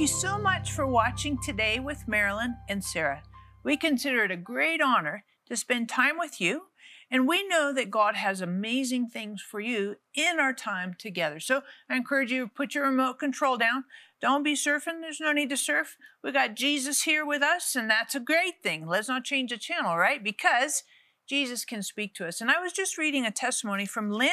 Thank 0.00 0.12
you 0.12 0.16
so 0.16 0.38
much 0.38 0.72
for 0.72 0.86
watching 0.86 1.36
today 1.36 1.78
with 1.78 2.08
Marilyn 2.08 2.56
and 2.70 2.82
Sarah. 2.82 3.22
We 3.62 3.76
consider 3.76 4.24
it 4.24 4.30
a 4.30 4.36
great 4.38 4.80
honor 4.80 5.24
to 5.46 5.58
spend 5.58 5.90
time 5.90 6.18
with 6.18 6.40
you, 6.40 6.68
and 7.10 7.28
we 7.28 7.46
know 7.46 7.70
that 7.74 7.90
God 7.90 8.14
has 8.16 8.40
amazing 8.40 9.08
things 9.08 9.42
for 9.42 9.60
you 9.60 9.96
in 10.14 10.40
our 10.40 10.54
time 10.54 10.96
together. 10.98 11.38
So 11.38 11.60
I 11.90 11.96
encourage 11.96 12.32
you 12.32 12.46
to 12.46 12.50
put 12.50 12.74
your 12.74 12.86
remote 12.86 13.18
control 13.18 13.58
down. 13.58 13.84
Don't 14.22 14.42
be 14.42 14.54
surfing. 14.54 15.02
There's 15.02 15.20
no 15.20 15.32
need 15.32 15.50
to 15.50 15.56
surf. 15.58 15.98
We 16.24 16.32
got 16.32 16.56
Jesus 16.56 17.02
here 17.02 17.26
with 17.26 17.42
us, 17.42 17.76
and 17.76 17.90
that's 17.90 18.14
a 18.14 18.20
great 18.20 18.62
thing. 18.62 18.86
Let's 18.86 19.08
not 19.08 19.24
change 19.24 19.50
the 19.50 19.58
channel, 19.58 19.98
right? 19.98 20.24
Because 20.24 20.82
Jesus 21.28 21.66
can 21.66 21.82
speak 21.82 22.14
to 22.14 22.26
us. 22.26 22.40
And 22.40 22.50
I 22.50 22.58
was 22.58 22.72
just 22.72 22.96
reading 22.96 23.26
a 23.26 23.30
testimony 23.30 23.84
from 23.84 24.10
Lynn 24.10 24.30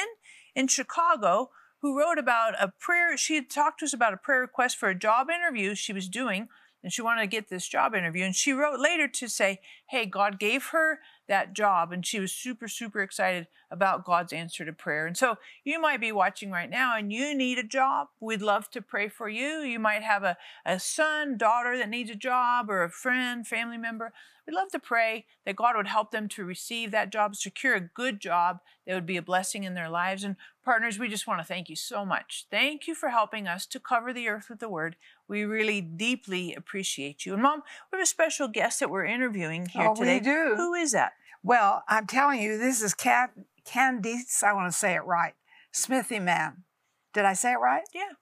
in 0.54 0.66
Chicago 0.66 1.50
who 1.80 1.98
wrote 1.98 2.18
about 2.18 2.54
a 2.60 2.72
prayer. 2.78 3.16
She 3.16 3.36
had 3.36 3.50
talked 3.50 3.80
to 3.80 3.86
us 3.86 3.92
about 3.92 4.14
a 4.14 4.18
prayer 4.18 4.40
request 4.40 4.76
for 4.76 4.88
a 4.88 4.98
job 4.98 5.28
interview 5.30 5.74
she 5.74 5.92
was 5.92 6.08
doing, 6.08 6.48
and 6.82 6.92
she 6.92 7.02
wanted 7.02 7.22
to 7.22 7.26
get 7.26 7.48
this 7.48 7.68
job 7.68 7.94
interview. 7.94 8.24
And 8.24 8.34
she 8.34 8.52
wrote 8.52 8.80
later 8.80 9.08
to 9.08 9.28
say, 9.28 9.60
Hey, 9.88 10.06
God 10.06 10.38
gave 10.38 10.66
her 10.66 11.00
that 11.28 11.52
job, 11.52 11.92
and 11.92 12.04
she 12.04 12.20
was 12.20 12.32
super, 12.32 12.68
super 12.68 13.00
excited 13.00 13.46
about 13.70 14.04
God's 14.04 14.32
answer 14.32 14.64
to 14.64 14.72
prayer. 14.72 15.06
And 15.06 15.16
so 15.16 15.36
you 15.64 15.80
might 15.80 16.00
be 16.00 16.12
watching 16.12 16.50
right 16.50 16.70
now 16.70 16.96
and 16.96 17.12
you 17.12 17.34
need 17.34 17.58
a 17.58 17.62
job. 17.62 18.08
We'd 18.18 18.40
love 18.40 18.70
to 18.70 18.80
pray 18.80 19.08
for 19.08 19.28
you. 19.28 19.60
You 19.60 19.78
might 19.78 20.02
have 20.02 20.22
a, 20.22 20.38
a 20.64 20.80
son, 20.80 21.36
daughter 21.36 21.76
that 21.76 21.90
needs 21.90 22.10
a 22.10 22.14
job, 22.14 22.70
or 22.70 22.82
a 22.82 22.90
friend, 22.90 23.46
family 23.46 23.76
member. 23.76 24.12
We'd 24.48 24.54
love 24.54 24.70
to 24.70 24.78
pray 24.78 25.26
that 25.44 25.56
God 25.56 25.76
would 25.76 25.88
help 25.88 26.10
them 26.10 26.26
to 26.28 26.42
receive 26.42 26.90
that 26.90 27.12
job, 27.12 27.36
secure 27.36 27.74
a 27.74 27.80
good 27.80 28.18
job 28.18 28.60
that 28.86 28.94
would 28.94 29.04
be 29.04 29.18
a 29.18 29.22
blessing 29.22 29.64
in 29.64 29.74
their 29.74 29.90
lives. 29.90 30.24
And 30.24 30.36
partners, 30.64 30.98
we 30.98 31.06
just 31.06 31.26
want 31.26 31.38
to 31.40 31.46
thank 31.46 31.68
you 31.68 31.76
so 31.76 32.06
much. 32.06 32.46
Thank 32.50 32.86
you 32.86 32.94
for 32.94 33.10
helping 33.10 33.46
us 33.46 33.66
to 33.66 33.78
cover 33.78 34.10
the 34.10 34.26
earth 34.26 34.46
with 34.48 34.60
the 34.60 34.70
word. 34.70 34.96
We 35.28 35.44
really 35.44 35.82
deeply 35.82 36.54
appreciate 36.54 37.26
you. 37.26 37.34
And 37.34 37.42
mom, 37.42 37.62
we 37.92 37.98
have 37.98 38.04
a 38.04 38.06
special 38.06 38.48
guest 38.48 38.80
that 38.80 38.88
we're 38.88 39.04
interviewing 39.04 39.66
here 39.66 39.88
oh, 39.90 39.94
today. 39.94 40.14
We 40.14 40.24
do. 40.24 40.54
Who 40.56 40.72
is 40.72 40.92
that? 40.92 41.12
Well, 41.42 41.82
I'm 41.86 42.06
telling 42.06 42.40
you, 42.40 42.56
this 42.56 42.80
is 42.80 42.94
Cat 42.94 43.32
Candice. 43.66 44.42
I 44.42 44.54
want 44.54 44.72
to 44.72 44.78
say 44.78 44.94
it 44.94 45.04
right. 45.04 45.34
Smithy 45.72 46.20
Man. 46.20 46.64
Did 47.12 47.26
I 47.26 47.34
say 47.34 47.52
it 47.52 47.56
right? 47.56 47.84
Yeah. 47.94 48.12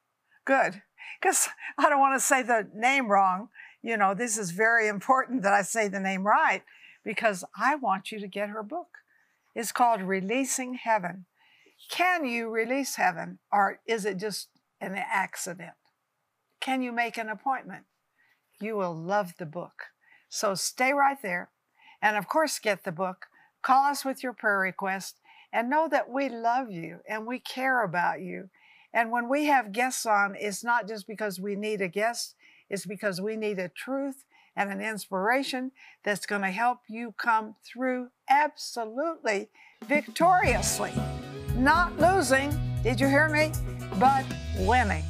Good. 0.44 0.82
Because 1.20 1.48
I 1.78 1.88
don't 1.88 2.00
want 2.00 2.20
to 2.20 2.26
say 2.26 2.42
the 2.42 2.68
name 2.74 3.12
wrong 3.12 3.48
you 3.82 3.96
know, 3.96 4.14
this 4.14 4.38
is 4.38 4.50
very 4.50 4.88
important 4.88 5.42
that 5.42 5.52
I 5.52 5.62
say 5.62 5.88
the 5.88 6.00
name 6.00 6.26
right 6.26 6.62
because 7.04 7.44
I 7.56 7.76
want 7.76 8.10
you 8.10 8.18
to 8.20 8.28
get 8.28 8.48
her 8.48 8.62
book. 8.62 8.88
It's 9.54 9.72
called 9.72 10.02
Releasing 10.02 10.74
Heaven. 10.74 11.26
Can 11.90 12.24
you 12.24 12.48
release 12.48 12.96
heaven 12.96 13.38
or 13.52 13.80
is 13.86 14.04
it 14.04 14.18
just 14.18 14.48
an 14.80 14.96
accident? 14.96 15.74
Can 16.60 16.82
you 16.82 16.92
make 16.92 17.16
an 17.16 17.28
appointment? 17.28 17.84
You 18.60 18.76
will 18.76 18.94
love 18.94 19.34
the 19.38 19.46
book. 19.46 19.84
So 20.28 20.54
stay 20.54 20.92
right 20.92 21.20
there. 21.22 21.50
And 22.02 22.16
of 22.16 22.28
course, 22.28 22.58
get 22.58 22.84
the 22.84 22.92
book. 22.92 23.26
Call 23.62 23.90
us 23.90 24.04
with 24.04 24.22
your 24.22 24.32
prayer 24.32 24.58
request 24.58 25.20
and 25.52 25.70
know 25.70 25.88
that 25.88 26.10
we 26.10 26.28
love 26.28 26.70
you 26.70 27.00
and 27.08 27.26
we 27.26 27.38
care 27.38 27.82
about 27.82 28.20
you. 28.20 28.50
And 28.92 29.10
when 29.10 29.28
we 29.28 29.46
have 29.46 29.72
guests 29.72 30.06
on, 30.06 30.36
it's 30.38 30.64
not 30.64 30.88
just 30.88 31.06
because 31.06 31.40
we 31.40 31.56
need 31.56 31.80
a 31.80 31.88
guest, 31.88 32.34
is 32.70 32.86
because 32.86 33.20
we 33.20 33.36
need 33.36 33.58
a 33.58 33.68
truth 33.68 34.24
and 34.56 34.70
an 34.70 34.80
inspiration 34.80 35.70
that's 36.02 36.26
going 36.26 36.42
to 36.42 36.50
help 36.50 36.78
you 36.88 37.12
come 37.12 37.54
through 37.64 38.08
absolutely 38.28 39.50
victoriously. 39.84 40.92
Not 41.56 41.98
losing, 41.98 42.52
did 42.82 43.00
you 43.00 43.08
hear 43.08 43.28
me? 43.28 43.52
But 43.98 44.24
winning. 44.60 45.04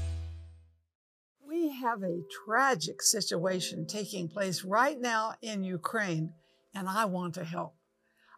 We 1.46 1.70
have 1.70 2.02
a 2.02 2.22
tragic 2.44 3.02
situation 3.02 3.86
taking 3.86 4.28
place 4.28 4.64
right 4.64 5.00
now 5.00 5.34
in 5.40 5.62
Ukraine, 5.62 6.32
and 6.74 6.88
I 6.88 7.04
want 7.04 7.34
to 7.34 7.44
help. 7.44 7.74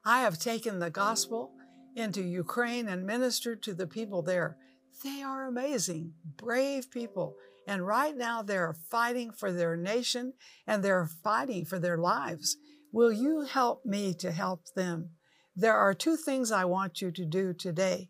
I 0.04 0.20
have 0.20 0.38
taken 0.38 0.78
the 0.78 0.90
gospel 0.90 1.52
into 1.96 2.22
Ukraine 2.22 2.88
and 2.88 3.04
ministered 3.04 3.62
to 3.64 3.74
the 3.74 3.86
people 3.86 4.22
there. 4.22 4.56
They 5.02 5.22
are 5.22 5.46
amazing, 5.46 6.12
brave 6.36 6.90
people 6.90 7.36
and 7.68 7.86
right 7.86 8.16
now 8.16 8.40
they're 8.40 8.74
fighting 8.90 9.30
for 9.30 9.52
their 9.52 9.76
nation 9.76 10.32
and 10.66 10.82
they're 10.82 11.10
fighting 11.22 11.66
for 11.66 11.78
their 11.78 11.98
lives. 11.98 12.56
Will 12.92 13.12
you 13.12 13.42
help 13.42 13.84
me 13.84 14.14
to 14.14 14.32
help 14.32 14.64
them? 14.74 15.10
There 15.54 15.76
are 15.76 15.92
two 15.92 16.16
things 16.16 16.50
I 16.50 16.64
want 16.64 17.02
you 17.02 17.10
to 17.10 17.26
do 17.26 17.52
today. 17.52 18.08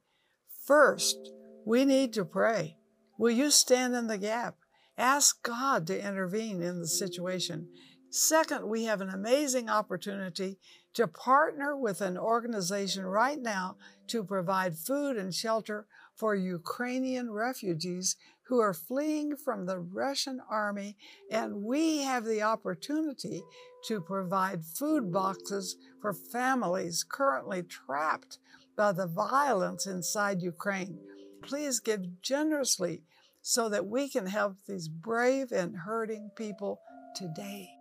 First, 0.65 1.33
we 1.67 1.85
need 1.85 2.13
to 2.13 2.25
pray. 2.25 2.77
Will 3.19 3.33
you 3.33 3.51
stand 3.51 3.97
in 3.97 4.07
the 4.07 4.17
gap? 4.17 4.59
Ask 4.97 5.43
God 5.43 5.89
to 5.89 6.07
intervene 6.07 6.63
in 6.63 6.79
the 6.79 6.87
situation. 6.87 7.69
Second, 8.11 8.69
we 8.69 8.85
have 8.85 9.01
an 9.01 9.11
amazing 9.11 9.69
opportunity 9.69 10.59
to 10.95 11.09
partner 11.09 11.77
with 11.77 12.01
an 12.01 12.17
organization 12.17 13.05
right 13.05 13.41
now 13.41 13.77
to 14.07 14.23
provide 14.23 14.79
food 14.79 15.17
and 15.17 15.35
shelter 15.35 15.87
for 16.17 16.35
Ukrainian 16.35 17.31
refugees 17.31 18.17
who 18.49 18.61
are 18.61 18.75
fleeing 18.75 19.37
from 19.37 19.67
the 19.67 19.79
Russian 19.79 20.41
army, 20.51 20.97
and 21.31 21.63
we 21.63 21.99
have 21.99 22.25
the 22.25 22.43
opportunity 22.43 23.43
to 23.85 24.01
provide 24.01 24.65
food 24.65 25.13
boxes 25.13 25.77
for 26.01 26.13
families 26.13 27.05
currently 27.05 27.63
trapped 27.63 28.39
by 28.77 28.93
the 28.93 29.07
violence 29.07 29.87
inside 29.87 30.41
Ukraine. 30.41 30.99
Please 31.43 31.79
give 31.79 32.23
generously 32.23 33.03
so 33.43 33.69
that 33.69 33.87
we 33.87 34.09
can 34.09 34.27
help 34.27 34.57
these 34.67 34.89
brave 34.89 35.53
and 35.53 35.77
hurting 35.77 36.31
people 36.35 36.81
today. 37.15 37.78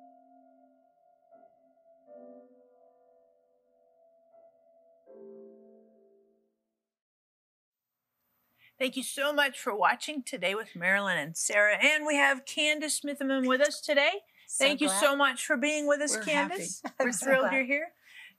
Thank 8.79 8.95
you 8.95 9.03
so 9.03 9.33
much 9.33 9.59
for 9.59 9.75
watching 9.75 10.21
today 10.21 10.53
with 10.53 10.75
Marilyn 10.75 11.17
and 11.17 11.35
Sarah. 11.35 11.77
And 11.83 12.05
we 12.05 12.15
have 12.15 12.45
Candice 12.45 13.01
Smithyman 13.01 13.47
with 13.47 13.59
us 13.59 13.81
today. 13.81 14.11
So 14.47 14.65
Thank 14.65 14.79
glad. 14.79 14.85
you 14.85 14.99
so 14.99 15.15
much 15.15 15.45
for 15.45 15.57
being 15.57 15.87
with 15.87 15.99
us, 15.99 16.15
We're 16.15 16.23
Candice. 16.23 16.81
We're 16.99 17.11
so 17.11 17.25
thrilled 17.25 17.41
glad. 17.41 17.53
you're 17.53 17.65
here. 17.65 17.87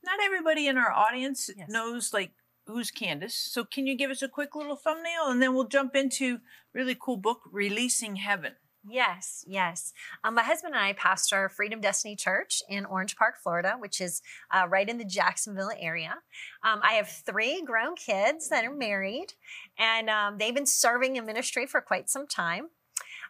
Not 0.04 0.20
everybody 0.24 0.68
in 0.68 0.78
our 0.78 0.92
audience 0.92 1.50
yes. 1.56 1.68
knows 1.68 2.12
like 2.14 2.30
who's 2.66 2.92
Candice. 2.92 3.32
So 3.32 3.64
can 3.64 3.88
you 3.88 3.96
give 3.96 4.12
us 4.12 4.22
a 4.22 4.28
quick 4.28 4.54
little 4.54 4.76
thumbnail 4.76 5.26
and 5.26 5.42
then 5.42 5.54
we'll 5.54 5.66
jump 5.66 5.96
into 5.96 6.38
really 6.72 6.96
cool 6.98 7.16
book, 7.16 7.40
Releasing 7.50 8.16
Heaven. 8.16 8.52
Yes, 8.86 9.44
yes. 9.46 9.92
Um, 10.24 10.34
my 10.34 10.42
husband 10.42 10.74
and 10.74 10.82
I 10.82 10.92
pastor 10.92 11.48
Freedom 11.48 11.80
Destiny 11.80 12.16
Church 12.16 12.62
in 12.68 12.86
Orange 12.86 13.16
Park, 13.16 13.34
Florida, 13.42 13.74
which 13.78 14.00
is 14.00 14.22
uh, 14.50 14.66
right 14.68 14.88
in 14.88 14.98
the 14.98 15.04
Jacksonville 15.04 15.72
area. 15.78 16.14
Um, 16.62 16.80
I 16.82 16.92
have 16.92 17.08
three 17.08 17.62
grown 17.62 17.96
kids 17.96 18.48
that 18.48 18.64
are 18.64 18.74
married, 18.74 19.34
and 19.78 20.08
um, 20.08 20.38
they've 20.38 20.54
been 20.54 20.66
serving 20.66 21.16
in 21.16 21.26
ministry 21.26 21.66
for 21.66 21.80
quite 21.80 22.08
some 22.08 22.26
time. 22.26 22.68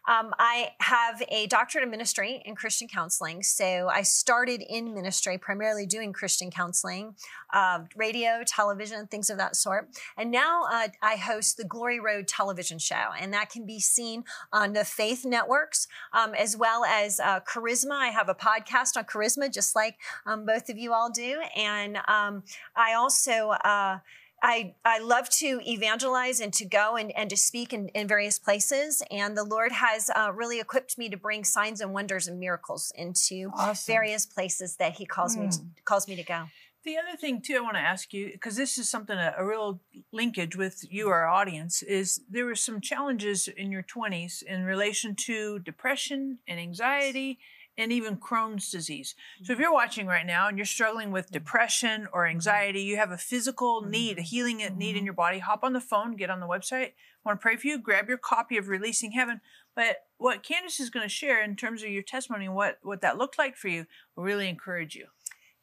Um, 0.09 0.33
I 0.39 0.71
have 0.81 1.23
a 1.29 1.47
doctorate 1.49 1.85
in 1.85 1.91
ministry 1.91 2.43
in 2.47 2.55
Christian 2.55 2.89
counseling. 2.89 3.43
So 3.43 3.89
I 3.93 4.03
started 4.03 4.63
in 4.63 4.95
ministry, 4.95 5.37
primarily 5.37 5.85
doing 5.85 6.15
Christian 6.15 6.51
counseling, 6.51 7.15
uh, 7.53 7.81
radio, 7.95 8.43
television, 8.47 9.07
things 9.07 9.29
of 9.29 9.37
that 9.37 9.55
sort. 9.55 9.91
And 10.17 10.31
now 10.31 10.63
uh, 10.73 10.89
I 11.03 11.17
host 11.17 11.59
the 11.59 11.65
Glory 11.65 12.01
Road 12.01 12.27
television 12.27 12.79
show, 12.79 13.09
and 13.21 13.35
that 13.35 13.51
can 13.51 13.67
be 13.67 13.81
seen 13.81 14.25
on 14.51 14.73
the 14.73 14.85
Faith 14.85 15.27
Networks 15.27 15.87
um, 16.15 16.35
as 16.35 16.57
well 16.57 16.87
as 16.87 17.21
uh, 17.21 17.41
Charisma. 17.41 17.93
I 17.93 18.09
have 18.09 18.31
a 18.31 18.35
podcast 18.35 18.97
on 18.97 19.05
Charisma, 19.05 19.53
just 19.53 19.77
like 19.77 19.97
um, 20.25 20.47
both 20.47 20.71
of 20.71 20.79
you 20.79 20.95
all 20.95 21.11
do. 21.11 21.43
And 21.55 21.99
um, 22.09 22.45
I 22.75 22.95
also 22.95 23.51
uh, 23.51 23.99
I, 24.43 24.75
I 24.85 25.01
love 25.01 25.29
to 25.31 25.61
evangelize 25.67 26.41
and 26.41 26.53
to 26.55 26.65
go 26.65 26.97
and, 26.97 27.11
and 27.17 27.29
to 27.31 27.37
speak 27.37 27.73
in, 27.73 27.89
in 27.89 28.07
various 28.07 28.39
places. 28.39 29.03
And 29.11 29.37
the 29.37 29.45
Lord 29.45 29.73
has 29.73 30.11
uh, 30.15 30.33
really 30.33 30.61
equipped 30.61 30.97
me 30.97 31.09
to 31.09 31.17
bring 31.17 31.45
signs 31.45 31.81
and 31.81 31.93
wonders 31.93 32.29
and 32.29 32.39
miracles 32.39 32.93
into 32.95 33.51
awesome. 33.55 33.93
various 33.93 34.27
places 34.27 34.77
that 34.77 34.93
He 34.93 35.07
calls 35.07 35.37
mm. 35.37 35.41
me 35.41 35.49
to, 35.49 35.59
hmm. 35.59 35.67
calls 35.85 36.09
me 36.09 36.17
to 36.17 36.23
go. 36.23 36.47
The 36.85 36.97
other 36.97 37.17
thing 37.19 37.43
too, 37.43 37.57
I 37.57 37.61
want 37.61 37.75
to 37.75 37.81
ask 37.81 38.15
you 38.15 38.31
because 38.33 38.57
this 38.57 38.79
is 38.79 38.89
something 38.89 39.19
a, 39.19 39.35
a, 39.37 39.45
real 39.45 39.81
linkage 40.13 40.57
with 40.57 40.85
you, 40.91 41.09
our 41.09 41.27
audience, 41.27 41.83
is 41.83 42.21
there 42.31 42.47
were 42.47 42.55
some 42.55 42.81
challenges 42.81 43.49
in 43.49 43.73
your 43.73 43.83
20s 43.83 44.43
in 44.43 44.65
relation 44.65 45.15
to 45.27 45.59
depression 45.59 46.39
and 46.47 46.61
anxiety 46.61 47.41
and 47.79 47.93
even 47.93 48.17
Crohn's 48.17 48.71
disease. 48.71 49.15
So 49.43 49.53
if 49.53 49.57
mm-hmm. 49.57 49.63
you're 49.63 49.73
watching 49.73 50.07
right 50.07 50.27
now 50.27 50.49
and 50.49 50.59
you're 50.59 50.67
struggling 50.67 51.11
with 51.11 51.31
depression 51.31 52.09
or 52.13 52.25
mm-hmm. 52.25 52.35
anxiety, 52.35 52.83
you 52.83 52.97
have 52.97 53.13
a 53.13 53.17
physical 53.17 53.83
need, 53.83 54.19
a 54.19 54.23
healing 54.23 54.59
need 54.59 54.67
in 54.69 54.77
mm-hmm. 54.77 55.05
your 55.05 55.15
body, 55.15 55.39
hop 55.39 55.63
on 55.63 55.73
the 55.73 55.81
phone, 55.81 56.17
get 56.17 56.29
on 56.29 56.41
the 56.41 56.47
website. 56.47 56.89
I 56.89 57.25
want 57.25 57.41
to 57.41 57.43
pray 57.43 57.57
for 57.57 57.67
you, 57.69 57.79
grab 57.79 58.09
your 58.09 58.19
copy 58.19 58.59
of 58.59 58.69
Releasing 58.69 59.13
Heaven. 59.13 59.41
But 59.75 59.99
what 60.19 60.43
Candice 60.43 60.81
is 60.81 60.91
going 60.91 61.05
to 61.05 61.09
share 61.09 61.43
in 61.43 61.57
terms 61.57 61.83
of 61.83 61.91
your 61.91 62.03
testimony, 62.03 62.49
what, 62.49 62.79
what 62.83 63.01
that 63.01 63.17
looked 63.17 63.39
like 63.39 63.57
for 63.57 63.69
you, 63.69 63.87
will 64.17 64.25
really 64.25 64.49
encourage 64.49 64.97
you. 64.97 65.07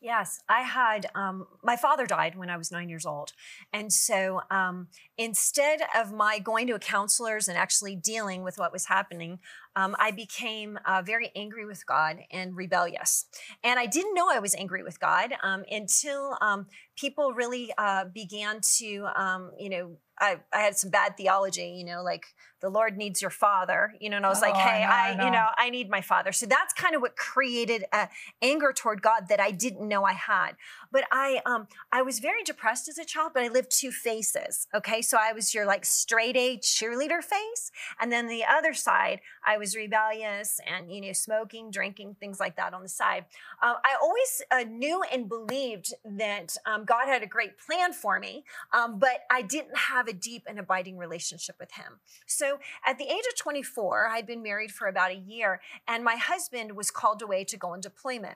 Yes, 0.06 0.40
I 0.48 0.62
had. 0.62 1.08
Um, 1.16 1.48
my 1.64 1.76
father 1.76 2.06
died 2.06 2.38
when 2.38 2.50
I 2.50 2.58
was 2.58 2.72
nine 2.72 2.90
years 2.90 3.08
old. 3.08 3.34
And 3.74 3.92
so 3.92 4.42
um, 4.52 4.90
instead 5.18 5.82
of 5.96 6.14
my 6.14 6.38
going 6.38 6.68
to 6.68 6.76
a 6.76 6.80
counselor's 6.80 7.48
and 7.48 7.58
actually 7.58 7.96
dealing 7.96 8.44
with 8.44 8.60
what 8.60 8.72
was 8.72 8.86
happening, 8.86 9.40
um, 9.76 9.96
I 10.00 10.12
became 10.12 10.80
uh, 10.86 11.02
very 11.06 11.32
angry 11.36 11.66
with 11.66 11.86
God 11.86 12.18
and 12.32 12.56
rebellious. 12.56 13.26
And 13.64 13.80
I 13.80 13.86
didn't 13.86 14.14
know 14.14 14.30
I 14.32 14.40
was 14.40 14.56
angry 14.56 14.84
with 14.84 15.00
God 15.00 15.34
um, 15.44 15.64
until 15.70 16.38
um, 16.42 16.68
people 16.98 17.34
really 17.34 17.72
uh, 17.78 18.06
began 18.06 18.62
to, 18.78 19.08
um, 19.16 19.52
you 19.60 19.70
know, 19.70 19.98
I, 20.20 20.38
I 20.54 20.62
had 20.62 20.78
some 20.78 20.92
bad 20.92 21.18
theology, 21.18 21.76
you 21.78 21.84
know, 21.84 22.02
like 22.02 22.26
the 22.62 22.70
Lord 22.70 22.98
needs 22.98 23.22
your 23.22 23.32
father, 23.32 23.94
you 24.00 24.10
know, 24.10 24.18
and 24.18 24.26
I 24.26 24.30
was 24.30 24.42
oh, 24.42 24.48
like, 24.48 24.56
hey, 24.56 24.84
I, 24.84 25.14
know, 25.14 25.22
I, 25.22 25.24
I 25.24 25.26
you 25.26 25.32
know, 25.32 25.48
I 25.58 25.70
need 25.70 25.90
my 25.90 26.02
father. 26.02 26.32
So 26.32 26.46
that's 26.46 26.74
kind 26.74 26.96
of 26.96 27.02
what 27.02 27.18
created 27.18 27.84
uh, 27.92 28.08
anger 28.42 28.72
toward 28.74 29.02
God 29.02 29.28
that 29.28 29.40
I 29.42 29.52
didn't 29.52 29.88
know 29.88 30.06
I 30.06 30.14
had. 30.14 30.52
But 30.92 31.04
I, 31.12 31.42
um, 31.46 31.68
I 31.92 32.02
was 32.02 32.20
very 32.20 32.44
depressed 32.44 32.88
as 32.88 32.98
a 32.98 33.04
child, 33.04 33.32
but 33.34 33.44
I 33.44 33.50
lived 33.50 33.72
two 33.72 33.92
faces. 33.92 34.68
Okay, 34.74 35.02
so 35.02 35.18
I 35.20 35.34
was 35.34 35.54
your 35.54 35.66
like 35.66 35.84
straight 35.84 36.38
A 36.38 36.58
cheerleader 36.58 37.22
face, 37.22 37.72
and 38.00 38.12
then 38.12 38.28
the 38.28 38.46
other 38.46 38.74
side, 38.74 39.20
I 39.46 39.58
was 39.58 39.65
rebellious 39.74 40.60
and 40.68 40.92
you 40.92 41.00
know 41.00 41.14
smoking, 41.14 41.72
drinking, 41.72 42.18
things 42.20 42.42
like 42.42 42.58
that 42.58 42.74
on 42.74 42.84
the 42.84 42.90
side. 42.90 43.24
Uh, 43.64 43.76
I 43.86 43.96
always 44.02 44.42
uh, 44.52 44.70
knew 44.70 45.02
and 45.14 45.30
believed 45.30 45.94
that 46.04 46.58
um, 46.66 46.84
God 46.84 47.08
had 47.08 47.24
a 47.24 47.28
great 47.28 47.58
plan 47.58 47.94
for 47.94 48.20
me, 48.20 48.44
um, 48.74 49.00
but 49.00 49.22
I 49.32 49.42
didn't 49.42 49.78
have 49.78 50.10
a 50.10 50.14
deep 50.14 50.44
and 50.46 50.60
abiding 50.60 50.98
relationship 50.98 51.56
with 51.58 51.72
Him. 51.72 52.00
So 52.26 52.60
at 52.86 52.98
the 52.98 53.06
age 53.06 53.24
of 53.32 53.38
24, 53.38 54.10
I'd 54.10 54.28
been 54.28 54.44
married 54.44 54.72
for 54.72 54.88
about 54.88 55.12
a 55.12 55.16
year, 55.16 55.62
and 55.88 56.04
my 56.04 56.18
husband 56.18 56.76
was 56.76 56.92
called 56.92 57.22
away 57.22 57.46
to 57.46 57.56
go 57.56 57.70
on 57.70 57.80
deployment, 57.80 58.36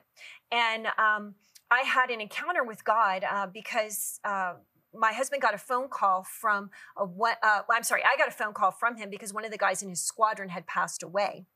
and 0.50 0.86
um, 0.96 1.34
I 1.70 1.82
had 1.82 2.10
an 2.10 2.20
encounter 2.20 2.64
with 2.64 2.84
God 2.84 3.24
uh, 3.30 3.46
because 3.46 4.18
uh, 4.24 4.54
my 4.94 5.12
husband 5.12 5.42
got 5.42 5.54
a 5.54 5.58
phone 5.58 5.88
call 5.88 6.24
from 6.24 6.70
a 6.96 7.04
what? 7.04 7.38
Uh, 7.42 7.62
I'm 7.70 7.82
sorry, 7.82 8.02
I 8.02 8.16
got 8.18 8.28
a 8.28 8.32
phone 8.32 8.52
call 8.52 8.70
from 8.70 8.96
him 8.96 9.10
because 9.10 9.32
one 9.32 9.44
of 9.44 9.50
the 9.50 9.58
guys 9.58 9.82
in 9.82 9.88
his 9.88 10.04
squadron 10.04 10.48
had 10.48 10.66
passed 10.66 11.02
away, 11.02 11.46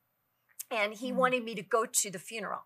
and 0.71 0.93
he 0.93 1.11
mm. 1.11 1.15
wanted 1.15 1.43
me 1.43 1.55
to 1.55 1.63
go 1.63 1.85
to 1.91 2.11
the 2.11 2.19
funeral. 2.19 2.61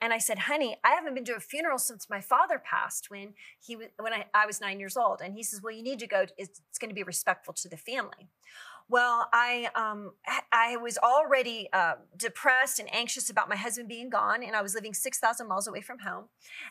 And 0.00 0.12
I 0.12 0.18
said, 0.18 0.40
"Honey, 0.40 0.76
I 0.84 0.90
haven't 0.90 1.14
been 1.14 1.24
to 1.26 1.36
a 1.36 1.40
funeral 1.40 1.78
since 1.78 2.10
my 2.10 2.20
father 2.20 2.62
passed 2.62 3.06
when 3.08 3.34
he 3.60 3.76
was 3.76 3.88
when 3.98 4.12
I, 4.12 4.26
I 4.34 4.46
was 4.46 4.60
nine 4.60 4.80
years 4.80 4.96
old." 4.96 5.20
And 5.22 5.34
he 5.34 5.42
says, 5.42 5.60
"Well, 5.62 5.72
you 5.72 5.82
need 5.82 5.98
to 6.00 6.06
go. 6.06 6.26
It's, 6.36 6.60
it's 6.68 6.78
going 6.78 6.90
to 6.90 6.94
be 6.94 7.02
respectful 7.02 7.54
to 7.54 7.68
the 7.68 7.76
family." 7.76 8.28
Well, 8.92 9.26
I 9.32 9.70
um, 9.74 10.12
I 10.52 10.76
was 10.76 10.98
already 10.98 11.70
uh, 11.72 11.94
depressed 12.14 12.78
and 12.78 12.94
anxious 12.94 13.30
about 13.30 13.48
my 13.48 13.56
husband 13.56 13.88
being 13.88 14.10
gone, 14.10 14.42
and 14.42 14.54
I 14.54 14.60
was 14.60 14.74
living 14.74 14.92
six 14.92 15.18
thousand 15.18 15.48
miles 15.48 15.66
away 15.66 15.80
from 15.80 16.00
home. 16.00 16.24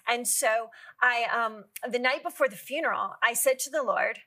And 0.07 0.27
so, 0.27 0.69
I 1.01 1.25
um, 1.35 1.63
the 1.91 1.97
night 1.97 2.21
before 2.21 2.47
the 2.47 2.55
funeral, 2.55 3.15
I 3.23 3.33
said 3.33 3.57
to 3.61 3.71
the 3.71 3.81
Lord, 3.81 4.19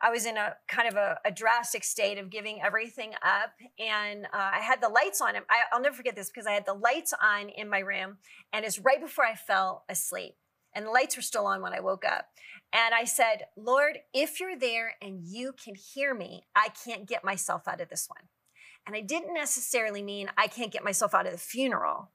I 0.00 0.08
was 0.08 0.24
in 0.24 0.38
a 0.38 0.54
kind 0.66 0.88
of 0.88 0.94
a, 0.94 1.18
a 1.26 1.30
drastic 1.30 1.84
state 1.84 2.16
of 2.16 2.30
giving 2.30 2.62
everything 2.62 3.12
up, 3.22 3.52
and 3.78 4.24
uh, 4.32 4.50
I 4.54 4.60
had 4.60 4.80
the 4.80 4.88
lights 4.88 5.20
on. 5.20 5.36
I, 5.36 5.40
I'll 5.74 5.82
never 5.82 5.94
forget 5.94 6.16
this 6.16 6.30
because 6.30 6.46
I 6.46 6.52
had 6.52 6.64
the 6.64 6.72
lights 6.72 7.12
on 7.22 7.50
in 7.50 7.68
my 7.68 7.80
room, 7.80 8.16
and 8.54 8.64
it's 8.64 8.78
right 8.78 8.98
before 8.98 9.26
I 9.26 9.34
fell 9.34 9.84
asleep 9.90 10.36
and 10.74 10.86
the 10.86 10.90
lights 10.90 11.16
were 11.16 11.22
still 11.22 11.46
on 11.46 11.62
when 11.62 11.72
I 11.72 11.80
woke 11.80 12.04
up. 12.04 12.26
And 12.72 12.94
I 12.94 13.04
said, 13.04 13.46
Lord, 13.56 13.98
if 14.14 14.40
you're 14.40 14.58
there 14.58 14.94
and 15.02 15.22
you 15.22 15.52
can 15.52 15.74
hear 15.74 16.14
me, 16.14 16.44
I 16.56 16.68
can't 16.84 17.06
get 17.06 17.24
myself 17.24 17.68
out 17.68 17.80
of 17.80 17.88
this 17.88 18.08
one. 18.08 18.28
And 18.86 18.96
I 18.96 19.00
didn't 19.00 19.34
necessarily 19.34 20.02
mean 20.02 20.30
I 20.36 20.46
can't 20.46 20.72
get 20.72 20.84
myself 20.84 21.14
out 21.14 21.26
of 21.26 21.32
the 21.32 21.38
funeral. 21.38 22.10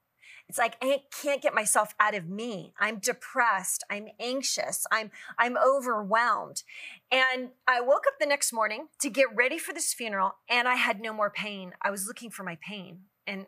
It's 0.49 0.57
like 0.57 0.77
I 0.81 1.01
can't 1.11 1.41
get 1.41 1.53
myself 1.53 1.93
out 1.99 2.15
of 2.15 2.27
me. 2.27 2.73
I'm 2.79 2.99
depressed. 2.99 3.83
I'm 3.89 4.07
anxious. 4.19 4.85
I'm 4.91 5.11
I'm 5.37 5.57
overwhelmed. 5.57 6.63
And 7.11 7.49
I 7.67 7.81
woke 7.81 8.05
up 8.07 8.13
the 8.19 8.25
next 8.25 8.53
morning 8.53 8.87
to 9.01 9.09
get 9.09 9.35
ready 9.35 9.57
for 9.57 9.73
this 9.73 9.93
funeral 9.93 10.35
and 10.49 10.67
I 10.67 10.75
had 10.75 11.01
no 11.01 11.11
more 11.11 11.29
pain. 11.29 11.73
I 11.81 11.91
was 11.91 12.07
looking 12.07 12.29
for 12.29 12.43
my 12.43 12.57
pain. 12.65 13.01
And 13.25 13.47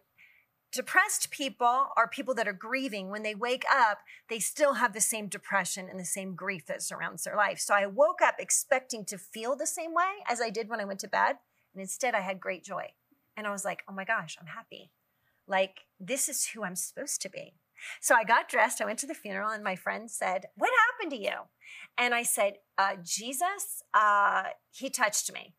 Depressed 0.71 1.31
people 1.31 1.88
are 1.98 2.07
people 2.07 2.36
that 2.36 2.48
are 2.48 2.54
grieving. 2.54 3.10
When 3.10 3.24
they 3.24 3.33
wake 3.33 3.66
up, 3.71 4.00
they 4.30 4.39
still 4.39 4.75
have 4.75 4.94
the 4.94 5.01
same 5.01 5.27
depression 5.27 5.88
and 5.89 6.00
the 6.00 6.06
same 6.06 6.36
grief 6.36 6.68
that 6.68 6.83
surrounds 6.83 7.24
their 7.24 7.36
life. 7.36 7.60
So 7.60 7.74
I 7.74 7.88
woke 7.88 8.21
up 8.21 8.36
expecting 8.38 9.04
to 9.06 9.18
feel 9.18 9.56
the 9.56 9.66
same 9.66 9.94
way 9.94 10.12
as 10.27 10.39
I 10.39 10.51
did 10.51 10.69
when 10.69 10.80
I 10.80 10.86
went 10.86 11.00
to 11.00 11.07
bed. 11.07 11.38
And 11.74 11.81
instead, 11.81 12.13
I 12.13 12.21
had 12.21 12.39
great 12.39 12.63
joy. 12.63 12.94
And 13.36 13.48
I 13.48 13.51
was 13.51 13.66
like, 13.66 13.83
oh 13.89 13.94
my 13.94 14.06
gosh, 14.06 14.38
I'm 14.39 14.48
happy. 14.48 14.92
Like, 15.48 15.81
this 16.00 16.30
is 16.30 16.48
who 16.48 16.63
I'm 16.63 16.75
supposed 16.75 17.21
to 17.24 17.30
be. 17.30 17.56
So 18.00 18.13
I 18.16 18.24
got 18.24 18.50
dressed. 18.50 18.81
I 18.81 18.86
went 18.86 19.00
to 19.00 19.07
the 19.07 19.13
funeral, 19.13 19.50
and 19.50 19.63
my 19.63 19.75
friend 19.75 20.12
said, 20.12 20.45
What 20.56 20.69
happened 20.88 21.12
to 21.12 21.18
you? 21.18 21.48
And 21.98 22.13
I 22.13 22.24
said, 22.24 22.56
uh, 22.77 22.95
Jesus, 23.04 23.83
uh, 23.94 24.44
he 24.71 24.89
touched 24.89 25.31
me. 25.33 25.54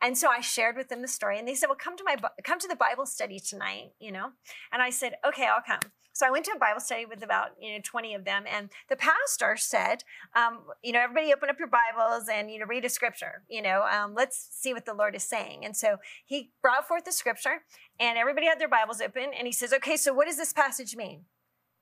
And 0.00 0.16
so 0.16 0.28
I 0.28 0.40
shared 0.40 0.76
with 0.76 0.88
them 0.88 1.02
the 1.02 1.08
story, 1.08 1.38
and 1.38 1.46
they 1.46 1.54
said, 1.54 1.66
"Well, 1.68 1.76
come 1.76 1.96
to 1.96 2.04
my 2.04 2.16
come 2.42 2.58
to 2.58 2.68
the 2.68 2.76
Bible 2.76 3.06
study 3.06 3.40
tonight," 3.40 3.92
you 3.98 4.12
know. 4.12 4.32
And 4.72 4.82
I 4.82 4.90
said, 4.90 5.14
"Okay, 5.26 5.46
I'll 5.46 5.62
come." 5.62 5.92
So 6.14 6.24
I 6.24 6.30
went 6.30 6.44
to 6.44 6.52
a 6.52 6.58
Bible 6.58 6.80
study 6.80 7.06
with 7.06 7.24
about 7.24 7.60
you 7.60 7.72
know 7.72 7.80
20 7.82 8.14
of 8.14 8.24
them, 8.24 8.44
and 8.46 8.70
the 8.88 8.96
pastor 8.96 9.56
said, 9.56 10.04
um, 10.34 10.60
"You 10.82 10.92
know, 10.92 11.00
everybody 11.00 11.32
open 11.32 11.50
up 11.50 11.58
your 11.58 11.68
Bibles 11.68 12.28
and 12.28 12.50
you 12.50 12.60
know 12.60 12.66
read 12.66 12.84
a 12.84 12.88
scripture. 12.88 13.42
You 13.48 13.62
know, 13.62 13.82
um, 13.82 14.14
let's 14.14 14.48
see 14.52 14.72
what 14.72 14.86
the 14.86 14.94
Lord 14.94 15.16
is 15.16 15.24
saying." 15.24 15.64
And 15.64 15.76
so 15.76 15.98
he 16.24 16.52
brought 16.62 16.86
forth 16.86 17.04
the 17.04 17.12
scripture, 17.12 17.64
and 17.98 18.16
everybody 18.16 18.46
had 18.46 18.60
their 18.60 18.68
Bibles 18.68 19.00
open, 19.00 19.32
and 19.36 19.46
he 19.46 19.52
says, 19.52 19.72
"Okay, 19.72 19.96
so 19.96 20.14
what 20.14 20.28
does 20.28 20.36
this 20.36 20.52
passage 20.52 20.94
mean?" 20.94 21.26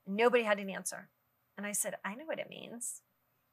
Nobody 0.06 0.44
had 0.44 0.58
an 0.58 0.70
answer, 0.70 1.10
and 1.58 1.66
I 1.66 1.72
said, 1.72 1.96
"I 2.02 2.14
know 2.14 2.24
what 2.24 2.38
it 2.38 2.48
means." 2.48 3.02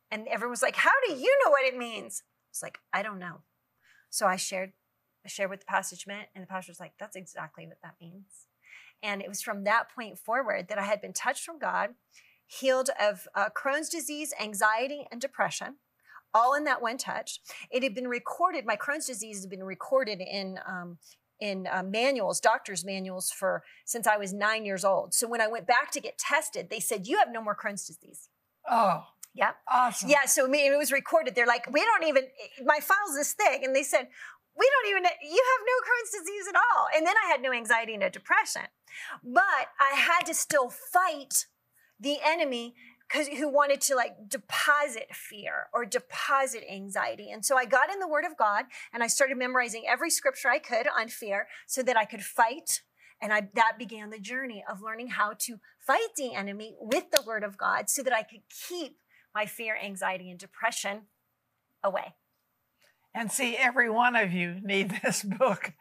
And 0.09 0.27
everyone 0.29 0.51
was 0.51 0.63
like, 0.63 0.77
"How 0.77 0.93
do 1.07 1.13
you 1.13 1.37
know 1.43 1.51
what 1.51 1.65
it 1.65 1.77
means?" 1.77 2.23
It's 2.51 2.63
like, 2.63 2.79
"I 2.93 3.03
don't 3.03 3.19
know." 3.19 3.43
So 4.09 4.27
I 4.27 4.35
shared, 4.35 4.73
I 5.25 5.29
shared 5.29 5.49
what 5.49 5.59
the 5.59 5.65
passage 5.65 6.05
meant, 6.07 6.29
and 6.33 6.43
the 6.43 6.47
pastor 6.47 6.71
was 6.71 6.79
like, 6.79 6.93
"That's 6.99 7.15
exactly 7.15 7.67
what 7.67 7.81
that 7.83 7.95
means." 8.01 8.47
And 9.01 9.21
it 9.21 9.29
was 9.29 9.41
from 9.41 9.63
that 9.63 9.89
point 9.93 10.17
forward 10.17 10.67
that 10.67 10.77
I 10.77 10.83
had 10.83 11.01
been 11.01 11.13
touched 11.13 11.45
from 11.45 11.59
God, 11.59 11.91
healed 12.47 12.89
of 12.99 13.27
uh, 13.35 13.49
Crohn's 13.49 13.89
disease, 13.89 14.33
anxiety, 14.41 15.07
and 15.11 15.21
depression, 15.21 15.75
all 16.33 16.53
in 16.53 16.63
that 16.65 16.81
one 16.81 16.97
touch. 16.97 17.39
It 17.71 17.83
had 17.83 17.95
been 17.95 18.07
recorded. 18.07 18.65
My 18.65 18.75
Crohn's 18.75 19.05
disease 19.05 19.41
had 19.41 19.49
been 19.49 19.63
recorded 19.63 20.19
in 20.21 20.59
um, 20.67 20.97
in 21.39 21.67
uh, 21.71 21.83
manuals, 21.83 22.39
doctors' 22.39 22.83
manuals 22.83 23.31
for 23.31 23.63
since 23.85 24.05
I 24.07 24.17
was 24.17 24.33
nine 24.33 24.65
years 24.65 24.83
old. 24.83 25.13
So 25.13 25.27
when 25.27 25.41
I 25.41 25.47
went 25.47 25.67
back 25.67 25.91
to 25.91 26.01
get 26.01 26.17
tested, 26.17 26.69
they 26.69 26.79
said 26.79 27.07
you 27.07 27.17
have 27.17 27.31
no 27.31 27.41
more 27.41 27.55
Crohn's 27.55 27.85
disease. 27.87 28.29
Oh. 28.69 29.03
Yeah. 29.39 29.51
Awesome. 29.71 30.09
Yeah. 30.09 30.25
So 30.25 30.51
it 30.51 30.77
was 30.77 30.91
recorded. 30.91 31.33
They're 31.33 31.47
like, 31.47 31.71
we 31.71 31.79
don't 31.79 32.03
even, 32.03 32.23
my 32.65 32.79
file's 32.81 33.15
this 33.15 33.31
thick. 33.31 33.63
And 33.63 33.73
they 33.73 33.83
said, 33.83 34.09
we 34.57 34.69
don't 34.69 34.91
even, 34.91 35.03
you 35.03 35.43
have 35.51 35.65
no 35.65 35.75
Crohn's 35.87 36.11
disease 36.11 36.47
at 36.49 36.55
all. 36.55 36.87
And 36.93 37.07
then 37.07 37.15
I 37.25 37.31
had 37.31 37.41
no 37.41 37.53
anxiety, 37.53 37.95
no 37.95 38.09
depression. 38.09 38.63
But 39.23 39.69
I 39.79 39.95
had 39.95 40.25
to 40.25 40.33
still 40.33 40.69
fight 40.69 41.45
the 41.97 42.17
enemy 42.25 42.75
because 43.07 43.29
who 43.29 43.47
wanted 43.47 43.79
to 43.79 43.95
like 43.95 44.27
deposit 44.27 45.15
fear 45.15 45.67
or 45.73 45.85
deposit 45.85 46.65
anxiety. 46.69 47.31
And 47.31 47.45
so 47.45 47.57
I 47.57 47.63
got 47.63 47.89
in 47.89 47.99
the 47.99 48.09
word 48.09 48.25
of 48.25 48.35
God 48.35 48.65
and 48.93 49.01
I 49.01 49.07
started 49.07 49.37
memorizing 49.37 49.85
every 49.87 50.09
scripture 50.09 50.49
I 50.49 50.59
could 50.59 50.87
on 50.89 51.07
fear 51.07 51.47
so 51.65 51.81
that 51.83 51.95
I 51.95 52.03
could 52.03 52.23
fight 52.23 52.81
and 53.21 53.31
I, 53.31 53.49
that 53.55 53.77
began 53.79 54.09
the 54.09 54.19
journey 54.19 54.63
of 54.69 54.81
learning 54.81 55.07
how 55.09 55.33
to 55.39 55.59
fight 55.79 56.15
the 56.17 56.35
enemy 56.35 56.75
with 56.79 57.11
the 57.11 57.21
word 57.25 57.43
of 57.45 57.57
God 57.57 57.89
so 57.89 58.03
that 58.03 58.13
I 58.13 58.23
could 58.23 58.41
keep 58.49 58.97
my 59.33 59.45
fear, 59.45 59.77
anxiety, 59.81 60.29
and 60.29 60.39
depression 60.39 61.01
away. 61.83 62.15
And 63.13 63.31
see, 63.31 63.55
every 63.55 63.89
one 63.89 64.15
of 64.15 64.31
you 64.31 64.57
need 64.63 64.99
this 65.03 65.23
book. 65.23 65.73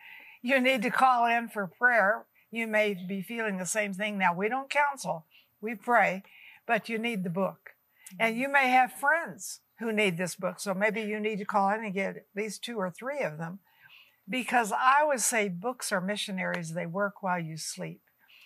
You 0.43 0.61
need 0.61 0.83
to 0.83 0.91
call 0.91 1.27
in 1.27 1.49
for 1.49 1.67
prayer. 1.67 2.27
You 2.51 2.67
may 2.67 2.95
be 2.95 3.23
feeling 3.23 3.59
the 3.59 3.67
same 3.67 3.93
thing 3.93 4.19
now. 4.19 4.35
We 4.35 4.49
don't 4.49 4.71
counsel, 4.71 5.27
we 5.61 5.75
pray, 5.75 6.23
but 6.67 6.89
you 6.89 6.99
need 6.99 7.25
the 7.25 7.31
book. 7.31 7.71
And 8.19 8.39
you 8.39 8.49
may 8.51 8.69
have 8.71 8.93
friends 8.93 9.61
who 9.81 9.93
need 9.93 10.17
this 10.17 10.35
book. 10.35 10.61
So 10.61 10.73
maybe 10.73 11.03
you 11.03 11.21
need 11.21 11.39
to 11.39 11.45
call 11.45 11.71
in 11.71 11.85
and 11.85 11.95
get 11.95 12.17
at 12.17 12.25
least 12.35 12.65
two 12.65 12.79
or 12.79 12.91
three 12.91 13.21
of 13.21 13.39
them. 13.39 13.59
Because 14.29 14.73
I 14.73 15.05
would 15.05 15.21
say 15.21 15.49
books 15.49 15.93
are 15.93 16.01
missionaries, 16.01 16.75
they 16.75 16.87
work 16.87 17.23
while 17.23 17.41
you 17.41 17.57
sleep. 17.57 18.01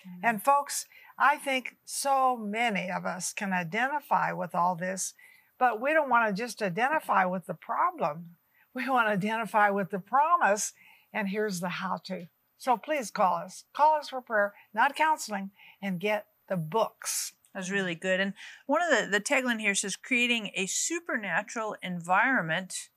Mm-hmm. 0.07 0.27
And 0.27 0.43
folks, 0.43 0.87
I 1.19 1.37
think 1.37 1.77
so 1.85 2.37
many 2.37 2.91
of 2.91 3.05
us 3.05 3.33
can 3.33 3.53
identify 3.53 4.33
with 4.33 4.55
all 4.55 4.75
this, 4.75 5.15
but 5.59 5.81
we 5.81 5.93
don't 5.93 6.11
want 6.11 6.29
to 6.29 6.43
just 6.43 6.63
identify 6.63 7.25
with 7.25 7.47
the 7.47 7.55
problem. 7.55 8.31
We 8.75 8.89
want 8.89 9.07
to 9.07 9.13
identify 9.13 9.69
with 9.69 9.91
the 9.91 9.99
promise, 9.99 10.73
and 11.13 11.29
here's 11.29 11.61
the 11.61 11.69
how 11.69 11.99
to. 12.05 12.29
So 12.57 12.79
please 12.79 13.11
call 13.11 13.35
us. 13.35 13.65
Call 13.75 13.97
us 13.97 14.09
for 14.09 14.23
prayer, 14.23 14.55
not 14.73 14.97
counseling, 14.97 15.51
and 15.83 16.01
get 16.01 16.25
the 16.49 16.57
books. 16.57 17.35
That's 17.53 17.69
really 17.69 17.95
good. 17.95 18.19
And 18.19 18.33
one 18.65 18.81
of 18.81 18.89
the, 18.89 19.11
the 19.11 19.21
tagline 19.21 19.61
here 19.61 19.75
says 19.75 19.95
creating 19.95 20.53
a 20.55 20.65
supernatural 20.65 21.77
environment 21.83 22.89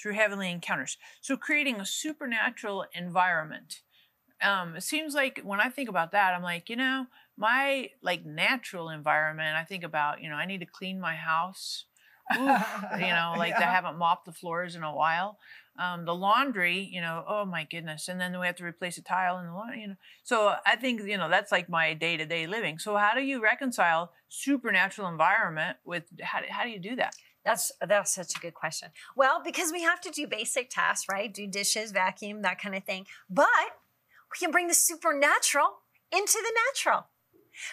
through 0.00 0.14
heavenly 0.14 0.50
encounters. 0.50 0.96
So 1.20 1.36
creating 1.36 1.78
a 1.78 1.84
supernatural 1.84 2.86
environment 2.94 3.82
um, 4.42 4.76
it 4.76 4.82
seems 4.82 5.14
like 5.14 5.40
when 5.42 5.60
I 5.60 5.68
think 5.68 5.88
about 5.88 6.12
that, 6.12 6.34
I'm 6.34 6.42
like, 6.42 6.68
you 6.68 6.76
know, 6.76 7.06
my 7.38 7.90
like 8.02 8.26
natural 8.26 8.90
environment. 8.90 9.56
I 9.56 9.64
think 9.64 9.84
about, 9.84 10.22
you 10.22 10.28
know, 10.28 10.34
I 10.34 10.44
need 10.44 10.58
to 10.58 10.66
clean 10.66 11.00
my 11.00 11.14
house. 11.14 11.84
Oof, 12.38 12.62
you 12.92 13.06
know, 13.06 13.34
like 13.38 13.54
I 13.54 13.62
haven't 13.62 13.96
mopped 13.96 14.26
the 14.26 14.32
floors 14.32 14.76
in 14.76 14.82
a 14.82 14.94
while. 14.94 15.38
Um, 15.78 16.04
the 16.04 16.14
laundry, 16.14 16.78
you 16.92 17.00
know, 17.00 17.24
oh 17.26 17.46
my 17.46 17.64
goodness, 17.64 18.08
and 18.08 18.20
then 18.20 18.38
we 18.38 18.44
have 18.44 18.56
to 18.56 18.64
replace 18.64 18.98
a 18.98 19.02
tile 19.02 19.38
in 19.38 19.46
the 19.46 19.52
laundry. 19.52 19.80
You 19.80 19.88
know, 19.88 19.96
so 20.24 20.54
I 20.66 20.76
think 20.76 21.00
you 21.04 21.16
know 21.16 21.30
that's 21.30 21.50
like 21.50 21.70
my 21.70 21.94
day 21.94 22.18
to 22.18 22.26
day 22.26 22.46
living. 22.46 22.78
So 22.78 22.96
how 22.96 23.14
do 23.14 23.22
you 23.22 23.42
reconcile 23.42 24.12
supernatural 24.28 25.08
environment 25.08 25.78
with 25.86 26.04
how, 26.20 26.40
do- 26.40 26.46
how 26.50 26.64
do 26.64 26.70
you 26.70 26.80
do 26.80 26.96
that? 26.96 27.14
That's 27.46 27.72
that's 27.80 28.14
such 28.14 28.36
a 28.36 28.40
good 28.40 28.52
question. 28.52 28.90
Well, 29.16 29.40
because 29.42 29.72
we 29.72 29.80
have 29.82 30.02
to 30.02 30.10
do 30.10 30.26
basic 30.26 30.68
tasks, 30.68 31.06
right? 31.10 31.32
Do 31.32 31.46
dishes, 31.46 31.92
vacuum, 31.92 32.42
that 32.42 32.60
kind 32.60 32.74
of 32.74 32.84
thing. 32.84 33.06
But 33.30 33.46
we 34.30 34.38
can 34.38 34.50
bring 34.50 34.68
the 34.68 34.74
supernatural 34.74 35.78
into 36.12 36.38
the 36.42 36.52
natural. 36.66 37.06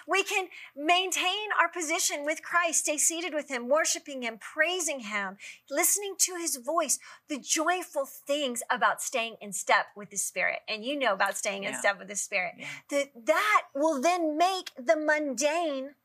We 0.08 0.24
can 0.24 0.48
maintain 0.76 1.50
our 1.60 1.70
position 1.70 2.26
with 2.26 2.42
Christ, 2.42 2.80
stay 2.82 2.98
seated 2.98 3.34
with 3.34 3.50
Him, 3.50 3.68
worshiping 3.70 4.22
Him, 4.22 4.38
praising 4.40 5.02
Him, 5.02 5.38
listening 5.70 6.16
to 6.20 6.36
His 6.36 6.58
voice, 6.58 7.00
the 7.28 7.40
joyful 7.40 8.06
things 8.06 8.62
about 8.70 9.02
staying 9.02 9.36
in 9.42 9.54
step 9.54 9.88
with 9.96 10.10
the 10.10 10.18
Spirit. 10.18 10.60
And 10.68 10.84
you 10.86 10.98
know 10.98 11.14
about 11.14 11.38
staying 11.38 11.64
in 11.64 11.72
Yeah. 11.72 11.80
step 11.80 12.00
with 12.00 12.08
the 12.08 12.16
Spirit. 12.16 12.54
Yeah. 12.58 12.68
That, 12.90 13.26
that 13.26 13.64
will 13.74 14.02
then 14.02 14.38
make 14.38 14.72
the 14.78 14.96
mundane 14.96 15.96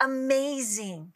amazing. 0.00 1.12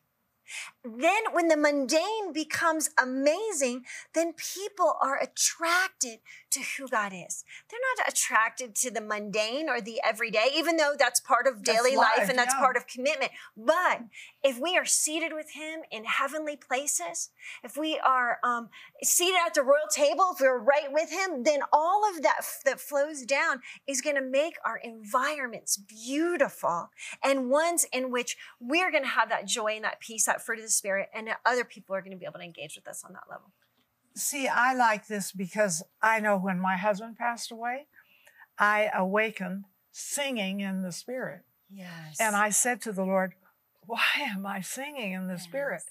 Then, 0.86 1.22
when 1.32 1.48
the 1.48 1.56
mundane 1.56 2.32
becomes 2.32 2.90
amazing, 3.00 3.84
then 4.14 4.34
people 4.34 4.94
are 5.02 5.18
attracted 5.20 6.20
to 6.50 6.60
who 6.76 6.88
God 6.88 7.12
is. 7.12 7.44
They're 7.70 7.80
not 7.96 8.08
attracted 8.08 8.74
to 8.76 8.90
the 8.90 9.00
mundane 9.00 9.68
or 9.68 9.80
the 9.80 10.00
everyday, 10.04 10.48
even 10.54 10.76
though 10.76 10.94
that's 10.98 11.20
part 11.20 11.46
of 11.46 11.62
daily 11.62 11.96
life 11.96 12.06
life, 12.16 12.28
and 12.28 12.38
that's 12.38 12.54
yeah. 12.54 12.60
part 12.60 12.76
of 12.76 12.86
commitment. 12.86 13.32
But 13.56 14.02
if 14.42 14.58
we 14.58 14.76
are 14.76 14.84
seated 14.84 15.32
with 15.32 15.52
Him 15.52 15.80
in 15.90 16.04
heavenly 16.04 16.56
places, 16.56 17.30
if 17.62 17.76
we 17.76 17.98
are 17.98 18.38
um, 18.44 18.68
seated 19.02 19.38
at 19.44 19.54
the 19.54 19.62
royal 19.62 19.88
table, 19.90 20.32
if 20.32 20.40
we're 20.40 20.58
right 20.58 20.90
with 20.90 21.10
Him, 21.10 21.42
then 21.44 21.60
all 21.72 22.08
of 22.08 22.22
that 22.22 22.36
f- 22.38 22.60
that 22.64 22.80
flows 22.80 23.22
down 23.22 23.60
is 23.86 24.00
going 24.00 24.16
to 24.16 24.22
make 24.22 24.56
our 24.64 24.76
environments 24.76 25.76
beautiful 25.76 26.90
and 27.22 27.50
ones 27.50 27.86
in 27.92 28.10
which 28.10 28.36
we're 28.60 28.90
going 28.90 29.04
to 29.04 29.08
have 29.08 29.28
that 29.28 29.46
joy 29.46 29.74
and 29.76 29.84
that 29.84 30.00
peace, 30.00 30.26
that 30.26 30.44
fruit 30.44 30.58
of 30.58 30.64
the 30.64 30.70
Spirit, 30.76 31.08
and 31.14 31.28
other 31.44 31.64
people 31.64 31.94
are 31.94 32.00
going 32.00 32.12
to 32.12 32.18
be 32.18 32.26
able 32.26 32.38
to 32.38 32.44
engage 32.44 32.76
with 32.76 32.86
us 32.86 33.02
on 33.04 33.12
that 33.14 33.24
level. 33.30 33.52
See, 34.14 34.48
I 34.48 34.74
like 34.74 35.08
this 35.08 35.32
because 35.32 35.82
I 36.00 36.20
know 36.20 36.38
when 36.38 36.58
my 36.58 36.76
husband 36.76 37.16
passed 37.16 37.50
away, 37.50 37.86
I 38.58 38.90
awakened 38.94 39.64
singing 39.92 40.60
in 40.60 40.82
the 40.82 40.92
spirit. 40.92 41.42
Yes. 41.70 42.16
And 42.20 42.36
I 42.36 42.50
said 42.50 42.80
to 42.82 42.92
the 42.92 43.04
Lord, 43.04 43.34
Why 43.86 44.04
am 44.20 44.46
I 44.46 44.60
singing 44.60 45.12
in 45.12 45.28
the 45.28 45.38
spirit? 45.38 45.82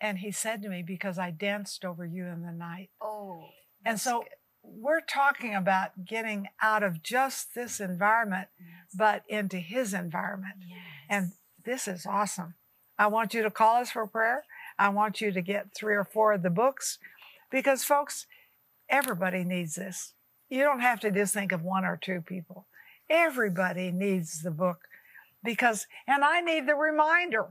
And 0.00 0.18
he 0.18 0.30
said 0.30 0.62
to 0.62 0.68
me, 0.68 0.82
Because 0.86 1.18
I 1.18 1.30
danced 1.30 1.84
over 1.84 2.04
you 2.04 2.26
in 2.26 2.42
the 2.42 2.52
night. 2.52 2.90
Oh. 3.00 3.46
And 3.84 4.00
so 4.00 4.20
good. 4.20 4.28
we're 4.62 5.00
talking 5.00 5.54
about 5.54 6.04
getting 6.04 6.48
out 6.60 6.82
of 6.82 7.02
just 7.02 7.54
this 7.54 7.80
environment, 7.80 8.48
but 8.96 9.22
into 9.28 9.58
his 9.58 9.94
environment. 9.94 10.56
Yes. 10.60 10.78
And 11.08 11.32
this 11.64 11.88
is 11.88 12.06
awesome. 12.06 12.54
I 12.98 13.06
want 13.08 13.34
you 13.34 13.42
to 13.42 13.50
call 13.50 13.76
us 13.76 13.90
for 13.90 14.06
prayer. 14.06 14.44
I 14.78 14.88
want 14.88 15.20
you 15.20 15.32
to 15.32 15.42
get 15.42 15.74
three 15.74 15.94
or 15.94 16.04
four 16.04 16.32
of 16.32 16.42
the 16.42 16.50
books 16.50 16.98
because, 17.50 17.84
folks, 17.84 18.26
everybody 18.88 19.44
needs 19.44 19.74
this. 19.74 20.14
You 20.48 20.62
don't 20.62 20.80
have 20.80 21.00
to 21.00 21.10
just 21.10 21.34
think 21.34 21.52
of 21.52 21.62
one 21.62 21.84
or 21.84 21.96
two 22.00 22.20
people. 22.20 22.66
Everybody 23.10 23.90
needs 23.90 24.42
the 24.42 24.50
book 24.50 24.80
because, 25.42 25.86
and 26.06 26.24
I 26.24 26.40
need 26.40 26.66
the 26.66 26.74
reminder. 26.74 27.48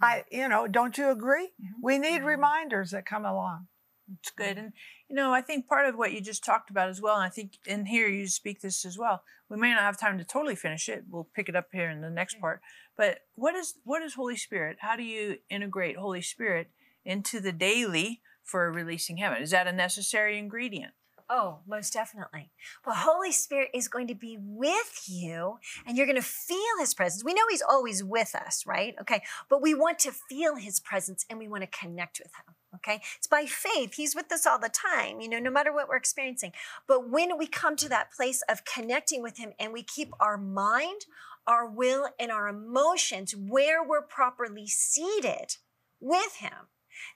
I, 0.00 0.24
you 0.30 0.48
know, 0.48 0.66
don't 0.66 0.96
you 0.98 1.10
agree? 1.10 1.50
We 1.82 1.98
need 1.98 2.22
Mhm. 2.22 2.26
reminders 2.26 2.90
that 2.92 3.06
come 3.06 3.24
along. 3.24 3.68
It's 4.18 4.30
good. 4.30 4.58
And, 4.58 4.72
you 5.08 5.16
know, 5.16 5.32
I 5.32 5.40
think 5.40 5.68
part 5.68 5.86
of 5.86 5.96
what 5.96 6.12
you 6.12 6.20
just 6.20 6.44
talked 6.44 6.70
about 6.70 6.88
as 6.88 7.00
well, 7.00 7.16
and 7.16 7.24
I 7.24 7.28
think 7.28 7.58
in 7.66 7.86
here 7.86 8.08
you 8.08 8.26
speak 8.26 8.60
this 8.60 8.84
as 8.84 8.98
well. 8.98 9.22
We 9.48 9.56
may 9.56 9.70
not 9.70 9.80
have 9.80 9.98
time 9.98 10.18
to 10.18 10.24
totally 10.24 10.56
finish 10.56 10.88
it. 10.88 11.04
We'll 11.10 11.28
pick 11.34 11.48
it 11.48 11.56
up 11.56 11.68
here 11.72 11.90
in 11.90 12.00
the 12.00 12.10
next 12.10 12.40
part. 12.40 12.60
But 12.96 13.20
what 13.34 13.54
is 13.54 13.74
what 13.84 14.02
is 14.02 14.14
Holy 14.14 14.36
Spirit? 14.36 14.78
How 14.80 14.96
do 14.96 15.02
you 15.02 15.38
integrate 15.48 15.96
Holy 15.96 16.22
Spirit 16.22 16.70
into 17.04 17.40
the 17.40 17.52
daily 17.52 18.20
for 18.44 18.70
releasing 18.70 19.16
heaven? 19.16 19.42
Is 19.42 19.50
that 19.50 19.66
a 19.66 19.72
necessary 19.72 20.38
ingredient? 20.38 20.92
Oh, 21.32 21.60
most 21.66 21.92
definitely. 21.92 22.50
Well, 22.84 22.96
Holy 22.96 23.30
Spirit 23.30 23.70
is 23.72 23.86
going 23.86 24.08
to 24.08 24.16
be 24.16 24.36
with 24.40 25.04
you 25.06 25.58
and 25.86 25.96
you're 25.96 26.06
going 26.06 26.16
to 26.16 26.22
feel 26.22 26.58
his 26.80 26.92
presence. 26.92 27.24
We 27.24 27.34
know 27.34 27.44
he's 27.48 27.62
always 27.62 28.02
with 28.02 28.34
us, 28.34 28.64
right? 28.66 28.96
Okay. 29.00 29.22
But 29.48 29.62
we 29.62 29.72
want 29.72 30.00
to 30.00 30.10
feel 30.10 30.56
his 30.56 30.80
presence 30.80 31.24
and 31.30 31.38
we 31.38 31.46
want 31.46 31.62
to 31.62 31.68
connect 31.68 32.18
with 32.18 32.32
him. 32.34 32.54
Okay. 32.84 33.00
It's 33.18 33.26
by 33.26 33.44
faith. 33.44 33.94
He's 33.94 34.14
with 34.14 34.32
us 34.32 34.46
all 34.46 34.58
the 34.58 34.70
time, 34.70 35.20
you 35.20 35.28
know, 35.28 35.38
no 35.38 35.50
matter 35.50 35.72
what 35.72 35.88
we're 35.88 35.96
experiencing. 35.96 36.52
But 36.86 37.10
when 37.10 37.36
we 37.36 37.46
come 37.46 37.76
to 37.76 37.88
that 37.90 38.12
place 38.12 38.42
of 38.48 38.64
connecting 38.64 39.22
with 39.22 39.36
him 39.36 39.52
and 39.58 39.72
we 39.72 39.82
keep 39.82 40.12
our 40.18 40.38
mind, 40.38 41.02
our 41.46 41.66
will, 41.66 42.08
and 42.18 42.30
our 42.30 42.48
emotions 42.48 43.34
where 43.36 43.86
we're 43.86 44.02
properly 44.02 44.66
seated 44.66 45.56
with 46.00 46.36
him, 46.36 46.68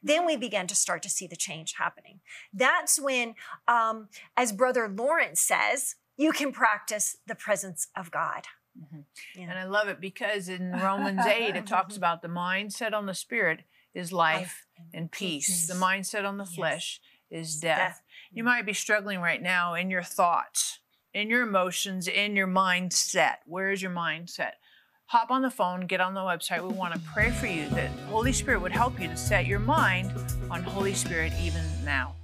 then 0.02 0.26
we 0.26 0.37
begin 0.37 0.66
to 0.66 0.75
start 0.75 1.02
to 1.02 1.11
see 1.11 1.26
the 1.26 1.37
change 1.37 1.75
happening. 1.78 2.21
That's 2.52 3.00
when 3.00 3.35
um, 3.66 4.09
as 4.37 4.52
Brother 4.52 4.88
Lawrence 4.88 5.40
says, 5.40 5.97
you 6.16 6.33
can 6.33 6.52
practice 6.52 7.16
the 7.26 7.35
presence 7.35 7.88
of 7.97 8.11
God. 8.11 8.44
Yeah. 9.35 9.50
And 9.50 9.59
I 9.59 9.64
love 9.64 9.88
it 9.88 10.00
because 10.00 10.49
in 10.49 10.73
Romans 10.83 11.25
8, 11.25 11.56
it 11.56 11.66
talks 11.66 11.97
about 11.97 12.23
the 12.23 12.28
mindset 12.28 12.92
on 12.92 13.06
the 13.06 13.14
spirit 13.14 13.62
is 13.94 14.12
life, 14.12 14.63
and 14.93 15.11
peace. 15.11 15.66
The 15.66 15.75
mindset 15.75 16.26
on 16.26 16.38
the 16.38 16.45
Yes. 16.45 16.54
flesh 16.54 17.00
is 17.31 17.61
Death. 17.61 17.78
death. 17.78 18.02
You 18.33 18.43
mm. 18.43 18.47
might 18.47 18.66
be 18.66 18.73
struggling 18.73 19.21
right 19.21 19.43
now 19.43 19.75
in 19.75 19.90
your 19.90 20.02
thoughts, 20.02 20.81
in 21.12 21.28
your 21.31 21.43
emotions, 21.43 22.07
in 22.09 22.37
your 22.37 22.47
mindset. 22.47 23.37
Where 23.47 23.71
is 23.71 23.83
your 23.83 23.90
mindset? 23.93 24.52
Hop 25.07 25.31
on 25.31 25.43
the 25.43 25.50
phone, 25.50 25.87
get 25.87 26.00
on 26.00 26.14
the 26.14 26.21
website. 26.21 26.66
We 26.66 26.75
want 26.75 26.95
to 26.95 27.00
pray 27.12 27.31
for 27.31 27.47
you 27.47 27.69
that 27.71 27.90
Holy 28.09 28.33
Spirit 28.33 28.61
would 28.62 28.73
help 28.73 29.00
you 29.00 29.09
to 29.09 29.16
set 29.16 29.47
your 29.47 29.59
mind 29.59 30.12
on 30.50 30.62
Holy 30.62 30.95
Spirit 30.95 31.33
even 31.40 31.62
now. 31.85 32.14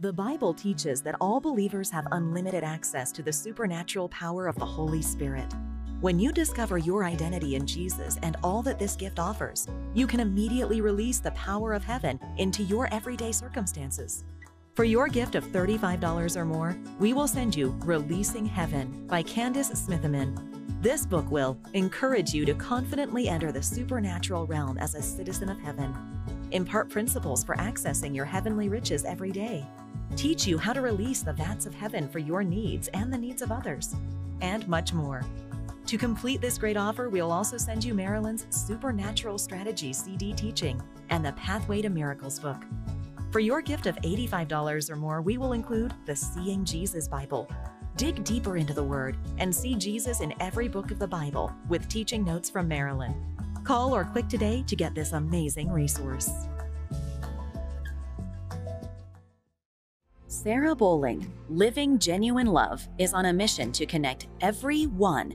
The 0.00 0.12
Bible 0.12 0.52
teaches 0.54 1.02
that 1.02 1.14
all 1.20 1.40
believers 1.40 1.88
have 1.90 2.06
unlimited 2.10 2.64
access 2.64 3.12
to 3.12 3.22
the 3.22 3.32
supernatural 3.32 4.08
power 4.08 4.48
of 4.48 4.56
the 4.56 4.64
Holy 4.66 5.02
Spirit. 5.02 5.52
When 6.04 6.20
you 6.20 6.32
discover 6.32 6.76
your 6.76 7.04
identity 7.04 7.54
in 7.54 7.66
Jesus 7.66 8.18
and 8.22 8.36
all 8.42 8.60
that 8.64 8.78
this 8.78 8.94
gift 8.94 9.18
offers, 9.18 9.66
you 9.94 10.06
can 10.06 10.20
immediately 10.20 10.82
release 10.82 11.18
the 11.18 11.30
power 11.30 11.72
of 11.72 11.82
heaven 11.82 12.20
into 12.36 12.62
your 12.62 12.92
everyday 12.92 13.32
circumstances. 13.32 14.24
For 14.74 14.84
your 14.84 15.08
gift 15.08 15.34
of 15.34 15.46
$35 15.46 16.36
or 16.36 16.44
more, 16.44 16.76
we 17.00 17.14
will 17.14 17.26
send 17.26 17.56
you 17.56 17.74
Releasing 17.86 18.44
Heaven 18.44 19.06
by 19.06 19.22
Candice 19.22 19.74
Smithyman. 19.74 20.82
This 20.82 21.06
book 21.06 21.30
will 21.30 21.58
encourage 21.72 22.34
you 22.34 22.44
to 22.44 22.52
confidently 22.52 23.26
enter 23.30 23.50
the 23.50 23.62
supernatural 23.62 24.46
realm 24.46 24.76
as 24.76 24.94
a 24.94 25.00
citizen 25.00 25.48
of 25.48 25.58
heaven, 25.58 25.96
impart 26.50 26.90
principles 26.90 27.42
for 27.42 27.56
accessing 27.56 28.14
your 28.14 28.26
heavenly 28.26 28.68
riches 28.68 29.06
every 29.06 29.32
day, 29.32 29.66
teach 30.16 30.46
you 30.46 30.58
how 30.58 30.74
to 30.74 30.82
release 30.82 31.22
the 31.22 31.32
vats 31.32 31.64
of 31.64 31.74
heaven 31.74 32.10
for 32.10 32.18
your 32.18 32.44
needs 32.44 32.88
and 32.88 33.10
the 33.10 33.16
needs 33.16 33.40
of 33.40 33.50
others, 33.50 33.96
and 34.42 34.68
much 34.68 34.92
more. 34.92 35.22
To 35.86 35.98
complete 35.98 36.40
this 36.40 36.56
great 36.56 36.78
offer, 36.78 37.10
we'll 37.10 37.30
also 37.30 37.58
send 37.58 37.84
you 37.84 37.92
Marilyn's 37.92 38.46
Supernatural 38.48 39.36
Strategy 39.36 39.92
CD 39.92 40.32
teaching 40.32 40.82
and 41.10 41.24
the 41.24 41.32
Pathway 41.32 41.82
to 41.82 41.90
Miracles 41.90 42.40
book. 42.40 42.56
For 43.30 43.40
your 43.40 43.60
gift 43.60 43.86
of 43.86 43.96
$85 43.96 44.88
or 44.88 44.96
more, 44.96 45.20
we 45.20 45.36
will 45.36 45.52
include 45.52 45.92
the 46.06 46.16
Seeing 46.16 46.64
Jesus 46.64 47.06
Bible. 47.06 47.50
Dig 47.96 48.24
deeper 48.24 48.56
into 48.56 48.72
the 48.72 48.82
Word 48.82 49.18
and 49.36 49.54
see 49.54 49.74
Jesus 49.74 50.20
in 50.20 50.32
every 50.40 50.68
book 50.68 50.90
of 50.90 50.98
the 50.98 51.06
Bible 51.06 51.52
with 51.68 51.86
teaching 51.88 52.24
notes 52.24 52.48
from 52.48 52.66
Marilyn. 52.66 53.14
Call 53.62 53.94
or 53.94 54.04
click 54.04 54.28
today 54.28 54.64
to 54.66 54.76
get 54.76 54.94
this 54.94 55.12
amazing 55.12 55.70
resource. 55.70 56.30
Sarah 60.28 60.74
Bowling, 60.74 61.30
Living 61.48 61.98
Genuine 61.98 62.46
Love, 62.46 62.88
is 62.98 63.12
on 63.12 63.26
a 63.26 63.32
mission 63.32 63.70
to 63.72 63.84
connect 63.84 64.28
everyone 64.40 65.34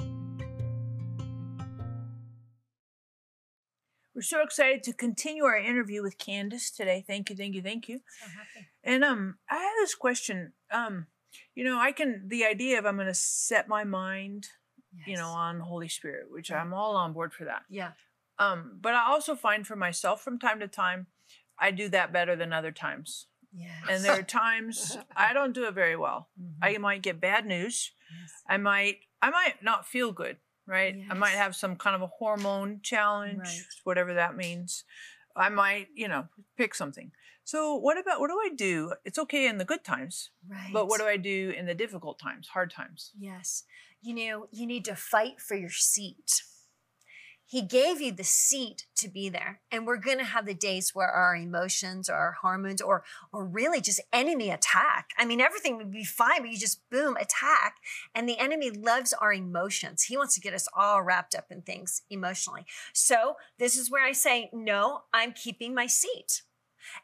We're 4.13 4.21
so 4.21 4.41
excited 4.41 4.83
to 4.83 4.93
continue 4.93 5.45
our 5.45 5.55
interview 5.57 6.01
with 6.03 6.17
Candice 6.17 6.75
today. 6.75 7.03
Thank 7.05 7.29
you, 7.29 7.35
thank 7.35 7.55
you, 7.55 7.61
thank 7.61 7.87
you. 7.87 8.01
So 8.19 8.27
happy. 8.29 8.67
And 8.83 9.03
um, 9.03 9.37
I 9.49 9.55
have 9.55 9.73
this 9.79 9.95
question. 9.95 10.53
Um, 10.69 11.07
you 11.55 11.63
know, 11.63 11.79
I 11.79 11.91
can 11.93 12.27
the 12.27 12.45
idea 12.45 12.77
of 12.77 12.85
I'm 12.85 12.95
going 12.95 13.07
to 13.07 13.13
set 13.13 13.69
my 13.69 13.83
mind, 13.85 14.47
you 15.07 15.15
know, 15.15 15.29
on 15.29 15.61
Holy 15.61 15.87
Spirit, 15.87 16.25
which. 16.29 16.51
I'm 16.51 16.73
all 16.73 16.95
on 16.97 17.13
board 17.13 17.33
for 17.33 17.45
that. 17.45 17.63
Yeah. 17.69 17.91
Um, 18.37 18.79
but 18.81 18.93
I 18.93 19.05
also 19.09 19.35
find 19.35 19.65
for 19.65 19.75
myself 19.77 20.21
from 20.21 20.39
time 20.39 20.59
to 20.59 20.67
time, 20.67 21.07
I 21.57 21.71
do 21.71 21.87
that 21.89 22.11
better 22.11 22.35
than 22.35 22.51
other 22.51 22.71
times. 22.71 23.27
Yes. 23.53 23.71
And 23.89 24.03
there 24.03 24.13
are 24.19 24.23
times 24.23 24.97
I 25.15 25.33
don't 25.33 25.53
do 25.53 25.65
it 25.65 25.73
very 25.73 25.95
well. 25.95 26.29
Mhm. 26.41 26.55
I 26.61 26.77
might 26.79 27.01
get 27.01 27.21
bad 27.21 27.45
news. 27.45 27.91
Yes. 28.19 28.31
I 28.47 28.57
might 28.57 28.97
I 29.21 29.29
might 29.29 29.61
not 29.63 29.87
feel 29.87 30.11
good, 30.11 30.37
right? 30.71 30.95
I 31.09 31.13
might 31.13 31.31
have 31.35 31.53
some 31.55 31.75
kind 31.75 31.95
of 31.97 32.01
a 32.01 32.07
hormone 32.07 32.79
challenge, 32.81 33.39
Right. 33.39 33.61
whatever 33.83 34.13
that 34.13 34.35
means. 34.37 34.85
I 35.35 35.49
might, 35.49 35.87
you 35.93 36.07
know, 36.07 36.27
pick 36.57 36.73
something. 36.73 37.11
So 37.43 37.75
what 37.75 37.97
about 37.97 38.19
what 38.21 38.29
do 38.29 38.39
I 38.39 38.49
do? 38.55 38.93
It's 39.03 39.19
okay 39.19 39.47
in 39.47 39.57
the 39.57 39.65
good 39.65 39.83
times, 39.83 40.29
Right. 40.47 40.71
but 40.71 40.87
what 40.87 40.99
do 41.01 41.05
I 41.07 41.17
do 41.17 41.53
in 41.55 41.65
the 41.65 41.75
difficult 41.75 42.19
times, 42.19 42.47
hard 42.47 42.71
times? 42.71 43.11
Yes. 43.19 43.65
You 44.01 44.15
know, 44.15 44.47
you 44.51 44.65
need 44.65 44.85
to 44.85 44.95
fight 44.95 45.41
for 45.41 45.55
your 45.55 45.69
seat. 45.69 46.43
He 47.51 47.63
gave 47.63 47.99
you 47.99 48.13
the 48.13 48.23
seat 48.23 48.85
to 48.95 49.09
be 49.09 49.27
there. 49.27 49.59
And 49.69 49.85
we're 49.85 49.97
going 49.97 50.19
to 50.19 50.23
have 50.23 50.45
the 50.45 50.53
days 50.53 50.91
where 50.93 51.09
our 51.09 51.35
emotions 51.35 52.09
or 52.09 52.15
our 52.15 52.31
hormones 52.41 52.81
or 52.81 53.03
or 53.33 53.45
really 53.45 53.81
just 53.81 53.99
enemy 54.13 54.49
attack. 54.49 55.09
I 55.17 55.25
mean, 55.25 55.41
everything 55.41 55.75
would 55.75 55.91
be 55.91 56.05
fine, 56.05 56.43
but 56.43 56.49
you 56.49 56.57
just 56.57 56.89
boom, 56.89 57.17
attack. 57.17 57.75
And 58.15 58.27
the 58.27 58.39
enemy 58.39 58.71
loves 58.71 59.11
our 59.11 59.33
emotions. 59.33 60.03
He 60.03 60.15
wants 60.15 60.33
to 60.35 60.39
get 60.39 60.53
us 60.53 60.69
all 60.73 61.01
wrapped 61.01 61.35
up 61.35 61.47
in 61.51 61.61
things 61.61 62.03
emotionally. 62.09 62.65
So 62.93 63.35
this 63.59 63.75
is 63.75 63.91
where 63.91 64.05
I 64.05 64.13
say, 64.13 64.49
no, 64.53 65.01
I'm 65.13 65.33
keeping 65.33 65.75
my 65.75 65.87
seat. 65.87 66.43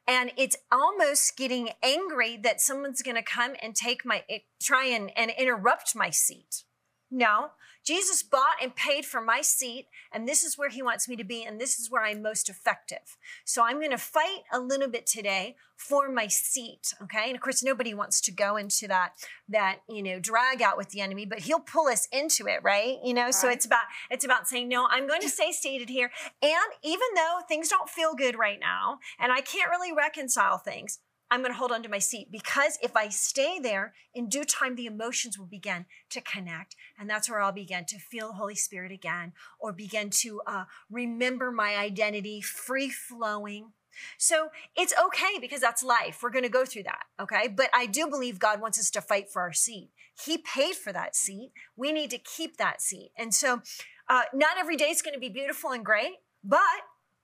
And 0.08 0.32
it's 0.38 0.56
almost 0.72 1.36
getting 1.36 1.72
angry 1.84 2.40
that 2.42 2.62
someone's 2.62 3.02
going 3.02 3.18
to 3.18 3.22
come 3.22 3.56
and 3.62 3.76
take 3.76 4.06
my, 4.06 4.24
eh, 4.30 4.40
try 4.64 4.86
and, 4.86 5.12
and 5.18 5.30
interrupt 5.38 5.94
my 5.94 6.10
seat. 6.10 6.64
No, 7.12 7.52
Jesus 7.88 8.22
bought 8.22 8.58
and 8.62 8.76
paid 8.76 9.06
for 9.06 9.22
my 9.22 9.40
seat, 9.40 9.88
and 10.12 10.28
this 10.28 10.44
is 10.44 10.58
where 10.58 10.68
he 10.68 10.84
wants 10.84 11.08
me 11.08 11.16
to 11.16 11.24
be, 11.24 11.46
and 11.46 11.58
this 11.58 11.80
is 11.80 11.90
where 11.90 12.04
I'm 12.04 12.22
most 12.22 12.50
effective. 12.50 13.18
So 13.46 13.64
I'm 13.64 13.80
going 13.80 13.92
to 13.92 13.98
fight 13.98 14.42
a 14.52 14.60
little 14.60 14.90
bit 14.90 15.06
today 15.06 15.56
for 15.78 16.12
my 16.12 16.28
seat, 16.28 16.94
okay? 17.04 17.28
And 17.28 17.36
of 17.36 17.42
course, 17.42 17.64
nobody 17.64 17.94
wants 17.94 18.20
to 18.22 18.32
go 18.34 18.58
into 18.58 18.90
that 18.90 19.14
that 19.48 19.78
you 19.88 20.04
know 20.04 20.20
drag 20.20 20.62
out 20.62 20.76
with 20.76 20.90
the 20.90 21.00
enemy, 21.00 21.26
but 21.26 21.40
he'll 21.40 21.62
pull 21.62 21.88
us 21.88 22.10
into 22.12 22.46
it, 22.48 22.60
right? 22.62 22.98
You 23.06 23.14
know, 23.14 23.32
so 23.32 23.48
it's 23.48 23.66
about 23.66 23.86
it's 24.12 24.26
about 24.26 24.50
saying 24.50 24.68
no. 24.68 24.88
I'm 24.90 25.08
going 25.08 25.22
to 25.22 25.30
stay 25.30 25.54
seated 25.54 25.88
here, 25.88 26.12
and 26.42 26.54
even 26.84 27.08
though 27.16 27.40
things 27.48 27.70
don't 27.70 27.90
feel 27.90 28.16
good 28.16 28.38
right 28.38 28.60
now, 28.60 29.00
and 29.18 29.32
I 29.32 29.40
can't 29.40 29.70
really 29.70 29.94
reconcile 29.94 30.58
things. 30.58 31.00
I'm 31.30 31.42
going 31.42 31.52
to 31.52 31.58
hold 31.58 31.72
onto 31.72 31.90
my 31.90 32.00
seat 32.00 32.32
because 32.32 32.78
if 32.82 32.96
I 32.96 33.10
stay 33.10 33.60
there, 33.60 33.94
in 34.14 34.30
due 34.30 34.46
time, 34.46 34.76
the 34.76 34.86
emotions 34.86 35.38
will 35.38 35.46
begin 35.46 35.86
to 36.10 36.22
connect. 36.22 36.76
And 36.98 37.10
that's 37.10 37.30
where 37.30 37.42
I'll 37.42 37.52
begin 37.52 37.86
to 37.86 38.00
feel 38.00 38.34
Holy 38.34 38.56
Spirit 38.56 38.92
again 38.92 39.34
or 39.60 39.74
begin 39.74 40.10
to 40.22 40.42
uh, 40.48 40.66
remember 40.90 41.52
my 41.52 41.76
identity 41.76 42.42
free 42.42 42.90
flowing. 42.90 43.74
So 44.18 44.50
it's 44.76 44.94
okay 45.06 45.40
because 45.42 45.60
that's 45.60 45.84
life. 45.84 46.20
We're 46.22 46.30
going 46.30 46.44
to 46.44 46.50
go 46.50 46.66
through 46.66 46.84
that. 46.84 47.04
Okay. 47.20 47.48
But 47.48 47.70
I 47.74 47.88
do 47.88 48.08
believe 48.08 48.40
God 48.40 48.62
wants 48.62 48.80
us 48.80 48.90
to 48.92 49.02
fight 49.02 49.30
for 49.32 49.42
our 49.42 49.54
seat. 49.54 49.90
He 50.24 50.38
paid 50.38 50.76
for 50.76 50.94
that 50.94 51.16
seat. 51.16 51.52
We 51.76 51.92
need 51.92 52.12
to 52.12 52.18
keep 52.18 52.58
that 52.58 52.82
seat. 52.82 53.12
And 53.18 53.34
so 53.34 53.62
uh, 54.10 54.24
not 54.34 54.58
every 54.58 54.78
day 54.78 54.90
is 54.90 55.02
going 55.02 55.14
to 55.14 55.20
be 55.20 55.30
beautiful 55.30 55.72
and 55.72 55.84
great, 55.84 56.14
but 56.44 56.62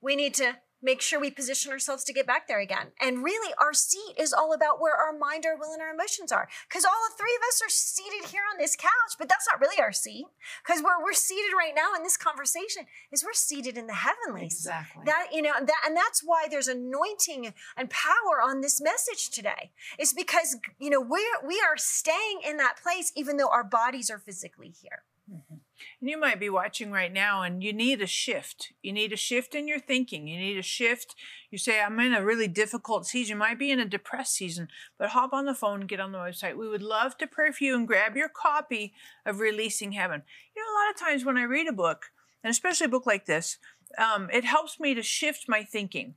we 0.02 0.16
need 0.16 0.34
to 0.36 0.58
make 0.84 1.02
sure 1.02 1.20
we 1.20 1.32
position 1.32 1.72
ourselves 1.72 2.04
to 2.04 2.14
get 2.14 2.28
back 2.28 2.48
there 2.48 2.60
again. 2.60 2.92
And 3.02 3.24
really, 3.24 3.54
our 3.60 3.74
seat 3.74 4.16
is 4.18 4.34
all 4.34 4.54
about 4.54 4.82
where 4.82 4.96
our 4.96 5.18
mind, 5.18 5.46
our 5.46 5.58
will, 5.58 5.74
and 5.74 5.82
our 5.82 5.94
emotions 5.94 6.32
are. 6.32 6.48
Because 6.68 6.86
all 6.86 6.92
the 7.10 7.16
three 7.18 7.34
of 7.36 7.42
us 7.48 7.62
are 7.66 7.70
seated 7.70 8.30
here 8.30 8.44
on 8.52 8.60
this 8.60 8.76
couch, 8.76 9.16
but 9.18 9.30
that's 9.30 9.48
not 9.50 9.62
really 9.62 9.80
our 9.80 9.94
seat. 9.94 10.26
Because 10.66 10.84
where 10.84 11.02
we're 11.02 11.14
seated 11.14 11.54
right 11.58 11.74
now 11.76 11.96
in 11.96 12.04
this 12.04 12.18
conversation 12.18 12.84
is 13.12 13.24
we're 13.24 13.34
seated 13.34 13.78
in 13.78 13.88
the 13.88 13.94
heavenlies. 13.94 14.54
Exactly. 14.54 15.04
That 15.06 15.28
you 15.32 15.42
know 15.42 15.54
that, 15.60 15.82
and 15.86 15.96
that's 15.96 16.22
why 16.24 16.48
there's 16.50 16.68
anointing 16.68 17.54
and 17.78 17.90
power 17.90 18.42
on 18.44 18.62
this 18.62 18.82
message 18.82 19.30
today. 19.30 19.72
It's 19.98 20.14
because 20.14 20.58
you 20.80 20.90
know 20.90 21.02
we're 21.02 21.48
we 21.48 21.62
are 21.62 21.78
staying 21.78 22.42
in 22.46 22.58
that 22.58 22.76
place 22.82 23.12
even 23.16 23.38
though 23.38 23.50
our 23.50 23.64
bodies 23.64 24.10
are 24.10 24.20
physically 24.20 24.74
here. 24.82 25.04
And 26.00 26.10
you 26.10 26.20
might 26.20 26.40
be 26.40 26.50
watching 26.50 26.92
right 26.92 27.12
now 27.12 27.44
and 27.44 27.64
you 27.64 27.74
need 27.74 28.02
a 28.02 28.08
shift. 28.08 28.74
You 28.82 28.94
need 28.94 29.14
a 29.14 29.18
shift 29.18 29.56
in 29.56 29.68
your 29.68 29.80
thinking. 29.80 30.28
You 30.28 30.38
need 30.38 30.58
a 30.58 30.64
shift. 30.64 31.16
You 31.50 31.58
say, 31.58 31.82
I'm 31.82 32.00
in 32.00 32.14
a 32.14 32.24
really 32.24 32.48
difficult 32.48 33.06
season. 33.06 33.36
You 33.36 33.40
might 33.40 33.60
be 33.60 33.72
in 33.72 33.80
a 33.80 33.86
depressed 33.86 34.34
season, 34.36 34.68
but 34.98 35.10
hop 35.10 35.34
on 35.34 35.46
the 35.46 35.54
phone, 35.54 35.82
get 35.82 36.00
on 36.00 36.12
the 36.12 36.18
website. 36.18 36.58
We 36.58 36.70
would 36.70 36.84
love 36.84 37.18
to 37.18 37.28
pray 37.28 37.52
for 37.52 37.64
you 37.64 37.76
and 37.76 37.88
grab 37.88 38.16
your 38.16 38.30
copy 38.30 38.94
of 39.26 39.40
Releasing 39.40 39.94
Heaven. 39.94 40.24
You 40.56 40.62
know, 40.62 40.72
a 40.72 40.78
lot 40.80 40.94
of 40.94 41.00
times 41.00 41.26
when 41.26 41.38
I 41.38 41.44
read 41.44 41.68
a 41.68 41.74
book, 41.74 42.12
and 42.44 42.52
especially 42.52 42.86
a 42.86 42.90
book 42.90 43.06
like 43.06 43.26
this, 43.26 43.58
um, 43.98 44.30
it 44.32 44.44
helps 44.44 44.80
me 44.80 44.94
to 44.94 45.04
shift 45.04 45.46
my 45.48 45.64
thinking. 45.64 46.16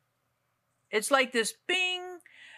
It's 0.91 1.11
like 1.11 1.33
this 1.33 1.55
bing. 1.67 2.16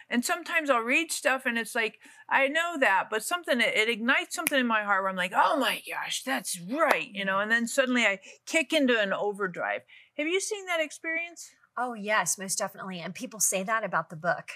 And 0.09 0.25
sometimes 0.25 0.69
I'll 0.69 0.81
read 0.81 1.11
stuff 1.11 1.45
and 1.45 1.57
it's 1.57 1.75
like, 1.75 1.99
I 2.29 2.47
know 2.47 2.77
that, 2.79 3.09
but 3.11 3.23
something, 3.23 3.61
it, 3.61 3.75
it 3.75 3.89
ignites 3.89 4.35
something 4.35 4.59
in 4.59 4.65
my 4.65 4.83
heart 4.83 5.03
where 5.03 5.09
I'm 5.09 5.15
like, 5.15 5.33
oh 5.35 5.57
my 5.59 5.81
gosh, 5.87 6.23
that's 6.23 6.59
right. 6.59 7.09
You 7.11 7.25
know, 7.25 7.33
mm-hmm. 7.33 7.43
and 7.43 7.51
then 7.51 7.67
suddenly 7.67 8.03
I 8.03 8.19
kick 8.45 8.73
into 8.73 8.99
an 8.99 9.13
overdrive. 9.13 9.81
Have 10.17 10.27
you 10.27 10.39
seen 10.39 10.65
that 10.65 10.81
experience? 10.81 11.51
Oh 11.81 11.93
yes, 11.93 12.37
most 12.37 12.57
definitely. 12.57 12.99
And 12.99 13.13
people 13.13 13.39
say 13.39 13.63
that 13.63 13.85
about 13.85 14.09
the 14.09 14.17
book. 14.17 14.49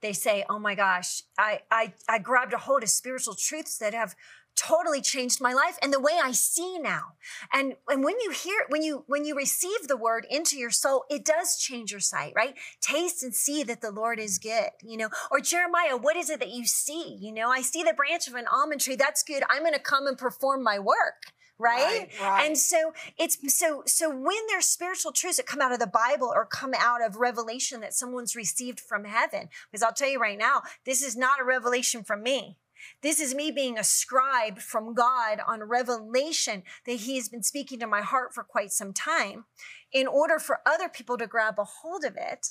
They 0.00 0.14
say, 0.14 0.46
"Oh 0.48 0.58
my 0.58 0.74
gosh, 0.74 1.22
I 1.36 1.60
I 1.70 1.92
I 2.08 2.18
grabbed 2.18 2.54
a 2.54 2.58
hold 2.58 2.82
of 2.82 2.88
spiritual 2.88 3.34
truths 3.34 3.76
that 3.78 3.92
have 3.92 4.14
totally 4.56 5.00
changed 5.00 5.40
my 5.40 5.52
life 5.52 5.78
and 5.82 5.92
the 5.92 6.00
way 6.00 6.18
I 6.22 6.32
see 6.32 6.78
now." 6.78 7.14
And 7.52 7.76
and 7.88 8.04
when 8.04 8.20
you 8.20 8.30
hear 8.30 8.66
when 8.68 8.82
you 8.82 9.04
when 9.06 9.24
you 9.24 9.34
receive 9.36 9.88
the 9.88 9.96
word 9.96 10.26
into 10.30 10.56
your 10.56 10.70
soul, 10.70 11.04
it 11.10 11.24
does 11.24 11.56
change 11.58 11.90
your 11.90 12.00
sight, 12.00 12.32
right? 12.36 12.54
Taste 12.80 13.22
and 13.22 13.34
see 13.34 13.62
that 13.64 13.80
the 13.80 13.90
Lord 13.90 14.18
is 14.18 14.38
good, 14.38 14.70
you 14.82 14.96
know. 14.96 15.08
Or 15.30 15.40
Jeremiah, 15.40 15.96
what 15.96 16.16
is 16.16 16.30
it 16.30 16.40
that 16.40 16.50
you 16.50 16.66
see? 16.66 17.16
You 17.20 17.32
know, 17.32 17.50
I 17.50 17.62
see 17.62 17.82
the 17.82 17.94
branch 17.94 18.28
of 18.28 18.34
an 18.34 18.46
almond 18.50 18.80
tree. 18.80 18.96
That's 18.96 19.22
good. 19.22 19.42
I'm 19.48 19.62
going 19.62 19.74
to 19.74 19.80
come 19.80 20.06
and 20.06 20.16
perform 20.18 20.62
my 20.62 20.78
work. 20.78 21.32
Right? 21.58 22.08
Right, 22.18 22.20
right. 22.22 22.46
And 22.46 22.56
so 22.56 22.94
it's 23.18 23.36
so 23.54 23.82
so 23.84 24.08
when 24.08 24.46
there's 24.48 24.64
spiritual 24.64 25.12
truths 25.12 25.36
that 25.36 25.44
come 25.44 25.60
out 25.60 25.72
of 25.72 25.78
the 25.78 25.86
Bible 25.86 26.32
or 26.34 26.46
come 26.46 26.72
out 26.74 27.04
of 27.04 27.16
revelation 27.16 27.80
that 27.82 27.92
someone's 27.92 28.34
received 28.34 28.80
from 28.80 29.04
heaven, 29.04 29.50
because 29.70 29.82
I'll 29.82 29.92
tell 29.92 30.08
you 30.08 30.18
right 30.18 30.38
now, 30.38 30.62
this 30.86 31.02
is 31.02 31.18
not 31.18 31.38
a 31.38 31.44
revelation 31.44 32.02
from 32.02 32.22
me. 32.22 32.56
This 33.02 33.20
is 33.20 33.34
me 33.34 33.50
being 33.50 33.78
a 33.78 33.84
scribe 33.84 34.58
from 34.58 34.94
God 34.94 35.40
on 35.46 35.62
revelation 35.64 36.62
that 36.86 37.00
He 37.00 37.16
has 37.16 37.28
been 37.28 37.42
speaking 37.42 37.78
to 37.80 37.86
my 37.86 38.02
heart 38.02 38.34
for 38.34 38.44
quite 38.44 38.72
some 38.72 38.92
time. 38.92 39.44
In 39.92 40.06
order 40.06 40.38
for 40.38 40.60
other 40.64 40.88
people 40.88 41.18
to 41.18 41.26
grab 41.26 41.58
a 41.58 41.64
hold 41.64 42.04
of 42.04 42.16
it, 42.16 42.48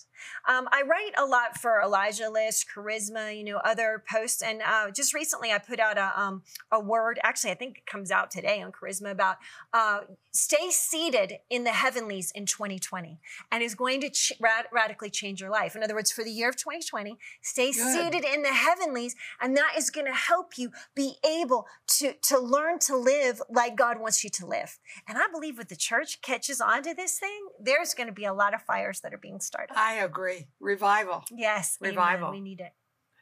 um, 0.47 0.67
I 0.71 0.81
write 0.81 1.11
a 1.17 1.25
lot 1.25 1.57
for 1.57 1.81
Elijah 1.81 2.29
List, 2.29 2.65
Charisma, 2.73 3.35
you 3.37 3.43
know, 3.43 3.57
other 3.63 4.03
posts, 4.09 4.41
and 4.41 4.61
uh, 4.61 4.91
just 4.91 5.13
recently 5.13 5.51
I 5.51 5.57
put 5.57 5.79
out 5.79 5.97
a 5.97 6.19
um, 6.19 6.43
a 6.71 6.79
word. 6.79 7.19
Actually, 7.23 7.51
I 7.51 7.55
think 7.55 7.77
it 7.79 7.85
comes 7.85 8.11
out 8.11 8.31
today 8.31 8.61
on 8.61 8.71
Charisma 8.71 9.11
about 9.11 9.37
uh, 9.73 10.01
stay 10.31 10.69
seated 10.69 11.33
in 11.49 11.63
the 11.63 11.71
heavenlies 11.71 12.31
in 12.35 12.45
2020, 12.45 13.19
and 13.51 13.63
is 13.63 13.75
going 13.75 14.01
to 14.01 14.09
ch- 14.09 14.33
rad- 14.39 14.67
radically 14.71 15.09
change 15.09 15.41
your 15.41 15.49
life. 15.49 15.75
In 15.75 15.83
other 15.83 15.95
words, 15.95 16.11
for 16.11 16.23
the 16.23 16.31
year 16.31 16.49
of 16.49 16.57
2020, 16.57 17.17
stay 17.41 17.71
Good. 17.71 17.93
seated 17.93 18.25
in 18.25 18.41
the 18.41 18.53
heavenlies, 18.53 19.15
and 19.41 19.55
that 19.55 19.73
is 19.77 19.89
going 19.89 20.07
to 20.07 20.13
help 20.13 20.57
you 20.57 20.71
be 20.95 21.15
able 21.25 21.67
to 21.99 22.13
to 22.13 22.39
learn 22.39 22.79
to 22.79 22.97
live 22.97 23.41
like 23.49 23.75
God 23.75 23.99
wants 23.99 24.23
you 24.23 24.29
to 24.31 24.45
live. 24.45 24.79
And 25.07 25.17
I 25.17 25.27
believe 25.31 25.59
if 25.59 25.67
the 25.67 25.75
church 25.75 26.21
catches 26.21 26.59
on 26.59 26.83
to 26.83 26.93
this 26.93 27.19
thing, 27.19 27.28
there's 27.59 27.93
going 27.93 28.07
to 28.07 28.13
be 28.13 28.25
a 28.25 28.33
lot 28.33 28.53
of 28.53 28.61
fires 28.63 29.01
that 29.01 29.13
are 29.13 29.17
being 29.17 29.39
started. 29.39 29.73
I 29.75 29.95
agree. 29.95 30.47
Revival. 30.59 31.23
Yes, 31.31 31.77
amen. 31.81 31.91
Revival. 31.95 32.31
We 32.31 32.41
need 32.41 32.59
it. 32.59 32.73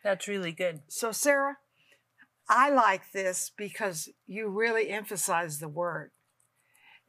That's 0.03 0.27
really 0.27 0.51
good. 0.51 0.81
So, 0.87 1.11
Sarah, 1.11 1.57
I 2.49 2.69
like 2.69 3.11
this 3.11 3.51
because 3.55 4.09
you 4.25 4.47
really 4.49 4.89
emphasize 4.89 5.59
the 5.59 5.67
word. 5.67 6.11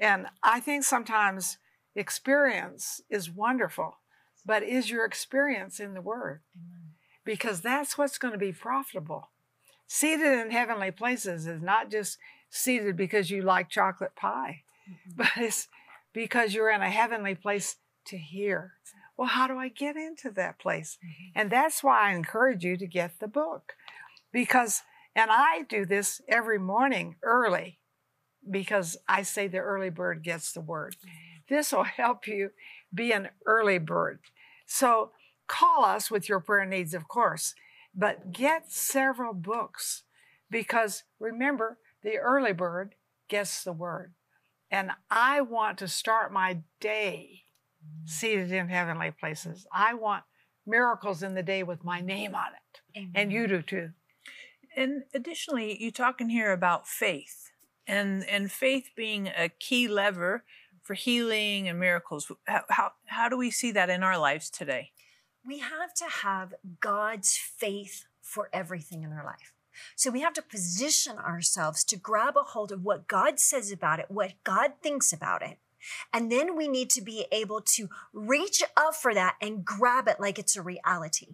And 0.00 0.26
I 0.42 0.60
think 0.60 0.84
sometimes 0.84 1.58
experience 1.94 3.00
is 3.10 3.30
wonderful, 3.30 3.98
but 4.46 4.62
is 4.62 4.90
your 4.90 5.04
experience 5.04 5.80
in 5.80 5.94
the 5.94 6.00
Word? 6.00 6.40
Because 7.24 7.60
that's 7.60 7.98
what's 7.98 8.18
going 8.18 8.32
to 8.32 8.38
be 8.38 8.52
profitable. 8.52 9.30
Seated 9.86 10.38
in 10.38 10.50
heavenly 10.50 10.90
places 10.90 11.46
is 11.46 11.60
not 11.60 11.90
just 11.90 12.18
seated 12.48 12.96
because 12.96 13.30
you 13.30 13.42
like 13.42 13.68
chocolate 13.68 14.14
pie, 14.16 14.62
Mhm. 14.88 14.94
but 15.16 15.30
it's 15.36 15.68
because 16.12 16.54
you're 16.54 16.70
in 16.70 16.82
a 16.82 16.90
heavenly 16.90 17.34
place 17.34 17.76
to 18.06 18.18
hear. 18.18 18.74
Well, 19.16 19.28
how 19.28 19.46
do 19.46 19.58
I 19.58 19.68
get 19.68 19.96
into 19.96 20.30
that 20.32 20.58
place? 20.58 20.98
Mhm. 21.04 21.32
And 21.34 21.50
that's 21.50 21.82
why 21.82 22.00
I 22.10 22.12
encourage 22.14 22.64
you 22.64 22.76
to 22.76 22.86
get 22.86 23.18
the 23.18 23.28
book. 23.28 23.74
Because, 24.32 24.82
and 25.14 25.30
I 25.30 25.62
do 25.62 25.86
this 25.86 26.20
every 26.28 26.58
morning 26.58 27.16
early 27.22 27.80
because 28.50 28.96
I 29.08 29.22
say 29.22 29.48
the 29.48 29.58
early 29.58 29.90
bird 29.90 30.22
gets 30.22 30.52
the 30.52 30.60
word. 30.60 30.96
This 31.48 31.72
will 31.72 31.84
help 31.84 32.26
you 32.26 32.50
be 32.94 33.12
an 33.12 33.30
early 33.46 33.78
bird. 33.78 34.20
So 34.66 35.12
call 35.46 35.84
us 35.84 36.10
with 36.10 36.28
your 36.28 36.40
prayer 36.40 36.64
needs, 36.66 36.94
of 36.94 37.08
course, 37.08 37.54
but 37.94 38.32
get 38.32 38.70
several 38.70 39.34
books 39.34 40.04
because 40.50 41.04
remember, 41.18 41.78
the 42.02 42.16
early 42.16 42.52
bird 42.52 42.94
gets 43.28 43.64
the 43.64 43.72
word. 43.72 44.14
And 44.70 44.90
I 45.10 45.40
want 45.40 45.78
to 45.78 45.88
start 45.88 46.32
my 46.32 46.58
day 46.80 47.44
seated 48.04 48.52
in 48.52 48.68
heavenly 48.68 49.10
places. 49.10 49.66
I 49.72 49.94
want 49.94 50.24
miracles 50.66 51.22
in 51.22 51.34
the 51.34 51.42
day 51.42 51.62
with 51.62 51.84
my 51.84 52.00
name 52.00 52.34
on 52.34 52.48
it. 52.48 53.08
And 53.14 53.32
you 53.32 53.46
do 53.46 53.62
too. 53.62 53.90
And 54.76 55.04
additionally, 55.14 55.82
you 55.82 55.90
talk 55.90 56.20
in 56.20 56.28
here 56.28 56.52
about 56.52 56.86
faith 56.86 57.50
and 57.86 58.28
and 58.28 58.52
faith 58.52 58.90
being 58.94 59.28
a 59.28 59.48
key 59.48 59.88
lever 59.88 60.44
for 60.82 60.94
healing 60.94 61.68
and 61.68 61.80
miracles. 61.80 62.30
How 62.46 62.64
how, 62.68 62.92
how 63.06 63.28
do 63.28 63.36
we 63.36 63.50
see 63.50 63.72
that 63.72 63.88
in 63.88 64.02
our 64.02 64.18
lives 64.18 64.50
today? 64.50 64.92
we 65.48 65.58
have 65.60 65.94
to 65.94 66.04
have 66.04 66.54
God's 66.80 67.36
faith 67.36 68.04
for 68.20 68.50
everything 68.52 69.02
in 69.02 69.12
our 69.12 69.24
life. 69.24 69.54
So 69.96 70.10
we 70.10 70.20
have 70.20 70.34
to 70.34 70.42
position 70.42 71.18
ourselves 71.18 71.84
to 71.84 71.96
grab 71.96 72.36
a 72.36 72.42
hold 72.42 72.72
of 72.72 72.84
what 72.84 73.08
God 73.08 73.38
says 73.40 73.70
about 73.70 73.98
it, 73.98 74.06
what 74.08 74.34
God 74.44 74.72
thinks 74.82 75.12
about 75.12 75.42
it. 75.42 75.58
And 76.12 76.30
then 76.30 76.56
we 76.56 76.68
need 76.68 76.90
to 76.90 77.02
be 77.02 77.26
able 77.30 77.60
to 77.60 77.88
reach 78.12 78.62
up 78.76 78.94
for 78.94 79.14
that 79.14 79.36
and 79.40 79.64
grab 79.64 80.08
it 80.08 80.20
like 80.20 80.38
it's 80.38 80.56
a 80.56 80.62
reality. 80.62 81.28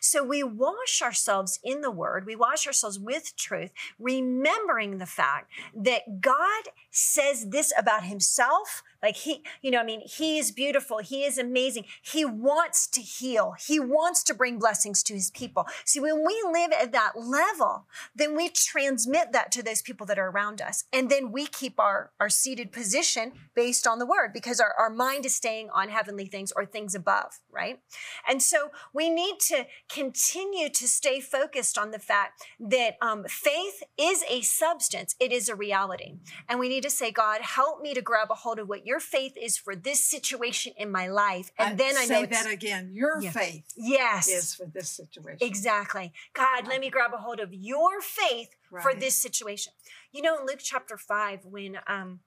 So 0.00 0.22
we 0.22 0.42
wash 0.42 1.02
ourselves 1.02 1.58
in 1.62 1.80
the 1.80 1.90
word, 1.90 2.26
we 2.26 2.36
wash 2.36 2.66
ourselves 2.66 2.98
with 2.98 3.34
truth, 3.36 3.72
remembering 3.98 4.98
the 4.98 5.06
fact 5.06 5.50
that 5.74 6.20
God 6.20 6.64
says 6.90 7.48
this 7.50 7.72
about 7.76 8.04
himself. 8.04 8.82
Like 9.04 9.16
he, 9.16 9.42
you 9.60 9.70
know, 9.70 9.80
I 9.80 9.84
mean, 9.84 10.00
he 10.00 10.38
is 10.38 10.50
beautiful. 10.50 10.96
He 10.96 11.24
is 11.24 11.36
amazing. 11.36 11.84
He 12.00 12.24
wants 12.24 12.86
to 12.86 13.02
heal. 13.02 13.54
He 13.60 13.78
wants 13.78 14.22
to 14.24 14.34
bring 14.34 14.58
blessings 14.58 15.02
to 15.02 15.12
his 15.12 15.30
people. 15.30 15.66
See, 15.84 16.00
when 16.00 16.24
we 16.24 16.42
live 16.50 16.72
at 16.72 16.92
that 16.92 17.12
level, 17.14 17.86
then 18.16 18.34
we 18.34 18.48
transmit 18.48 19.32
that 19.32 19.52
to 19.52 19.62
those 19.62 19.82
people 19.82 20.06
that 20.06 20.18
are 20.18 20.30
around 20.30 20.62
us. 20.62 20.84
And 20.90 21.10
then 21.10 21.32
we 21.32 21.46
keep 21.46 21.78
our, 21.78 22.12
our 22.18 22.30
seated 22.30 22.72
position 22.72 23.32
based 23.54 23.86
on 23.86 23.98
the 23.98 24.06
word 24.06 24.32
because 24.32 24.58
our, 24.58 24.72
our 24.78 24.88
mind 24.88 25.26
is 25.26 25.34
staying 25.34 25.68
on 25.74 25.90
heavenly 25.90 26.24
things 26.24 26.50
or 26.56 26.64
things 26.64 26.94
above, 26.94 27.40
right? 27.52 27.80
And 28.26 28.42
so 28.42 28.70
we 28.94 29.10
need 29.10 29.38
to 29.48 29.66
continue 29.90 30.70
to 30.70 30.88
stay 30.88 31.20
focused 31.20 31.76
on 31.76 31.90
the 31.90 31.98
fact 31.98 32.42
that 32.58 32.96
um, 33.02 33.24
faith 33.28 33.82
is 33.98 34.24
a 34.30 34.40
substance, 34.40 35.14
it 35.20 35.30
is 35.30 35.50
a 35.50 35.54
reality. 35.54 36.14
And 36.48 36.58
we 36.58 36.70
need 36.70 36.84
to 36.84 36.90
say, 36.90 37.10
God, 37.10 37.42
help 37.42 37.82
me 37.82 37.92
to 37.92 38.00
grab 38.00 38.28
a 38.30 38.34
hold 38.34 38.58
of 38.58 38.66
what 38.66 38.86
your 38.94 39.00
faith 39.00 39.36
is 39.36 39.58
for 39.58 39.74
this 39.74 40.04
situation 40.04 40.72
in 40.76 40.88
my 40.88 41.08
life. 41.08 41.50
And 41.58 41.76
then 41.76 41.96
I 41.98 42.04
know 42.04 42.24
that 42.26 42.46
again. 42.46 42.92
Your 42.94 43.20
Yeah. 43.20 43.32
faith 43.32 43.64
yes. 43.76 44.28
is 44.28 44.54
for 44.54 44.66
this 44.66 44.88
situation. 44.88 45.44
Exactly. 45.44 46.12
God, 46.32 46.68
let 46.68 46.80
me 46.80 46.90
grab 46.90 47.12
a 47.12 47.16
hold 47.16 47.40
of 47.40 47.52
your 47.52 48.00
faith 48.00 48.50
for 48.82 48.94
this 48.94 49.16
situation. 49.16 49.72
You 50.12 50.22
know, 50.22 50.38
in 50.38 50.46
Luke 50.46 50.60
chapter 50.62 50.96
5, 50.96 51.44
when 51.44 51.80
um, 51.88 52.20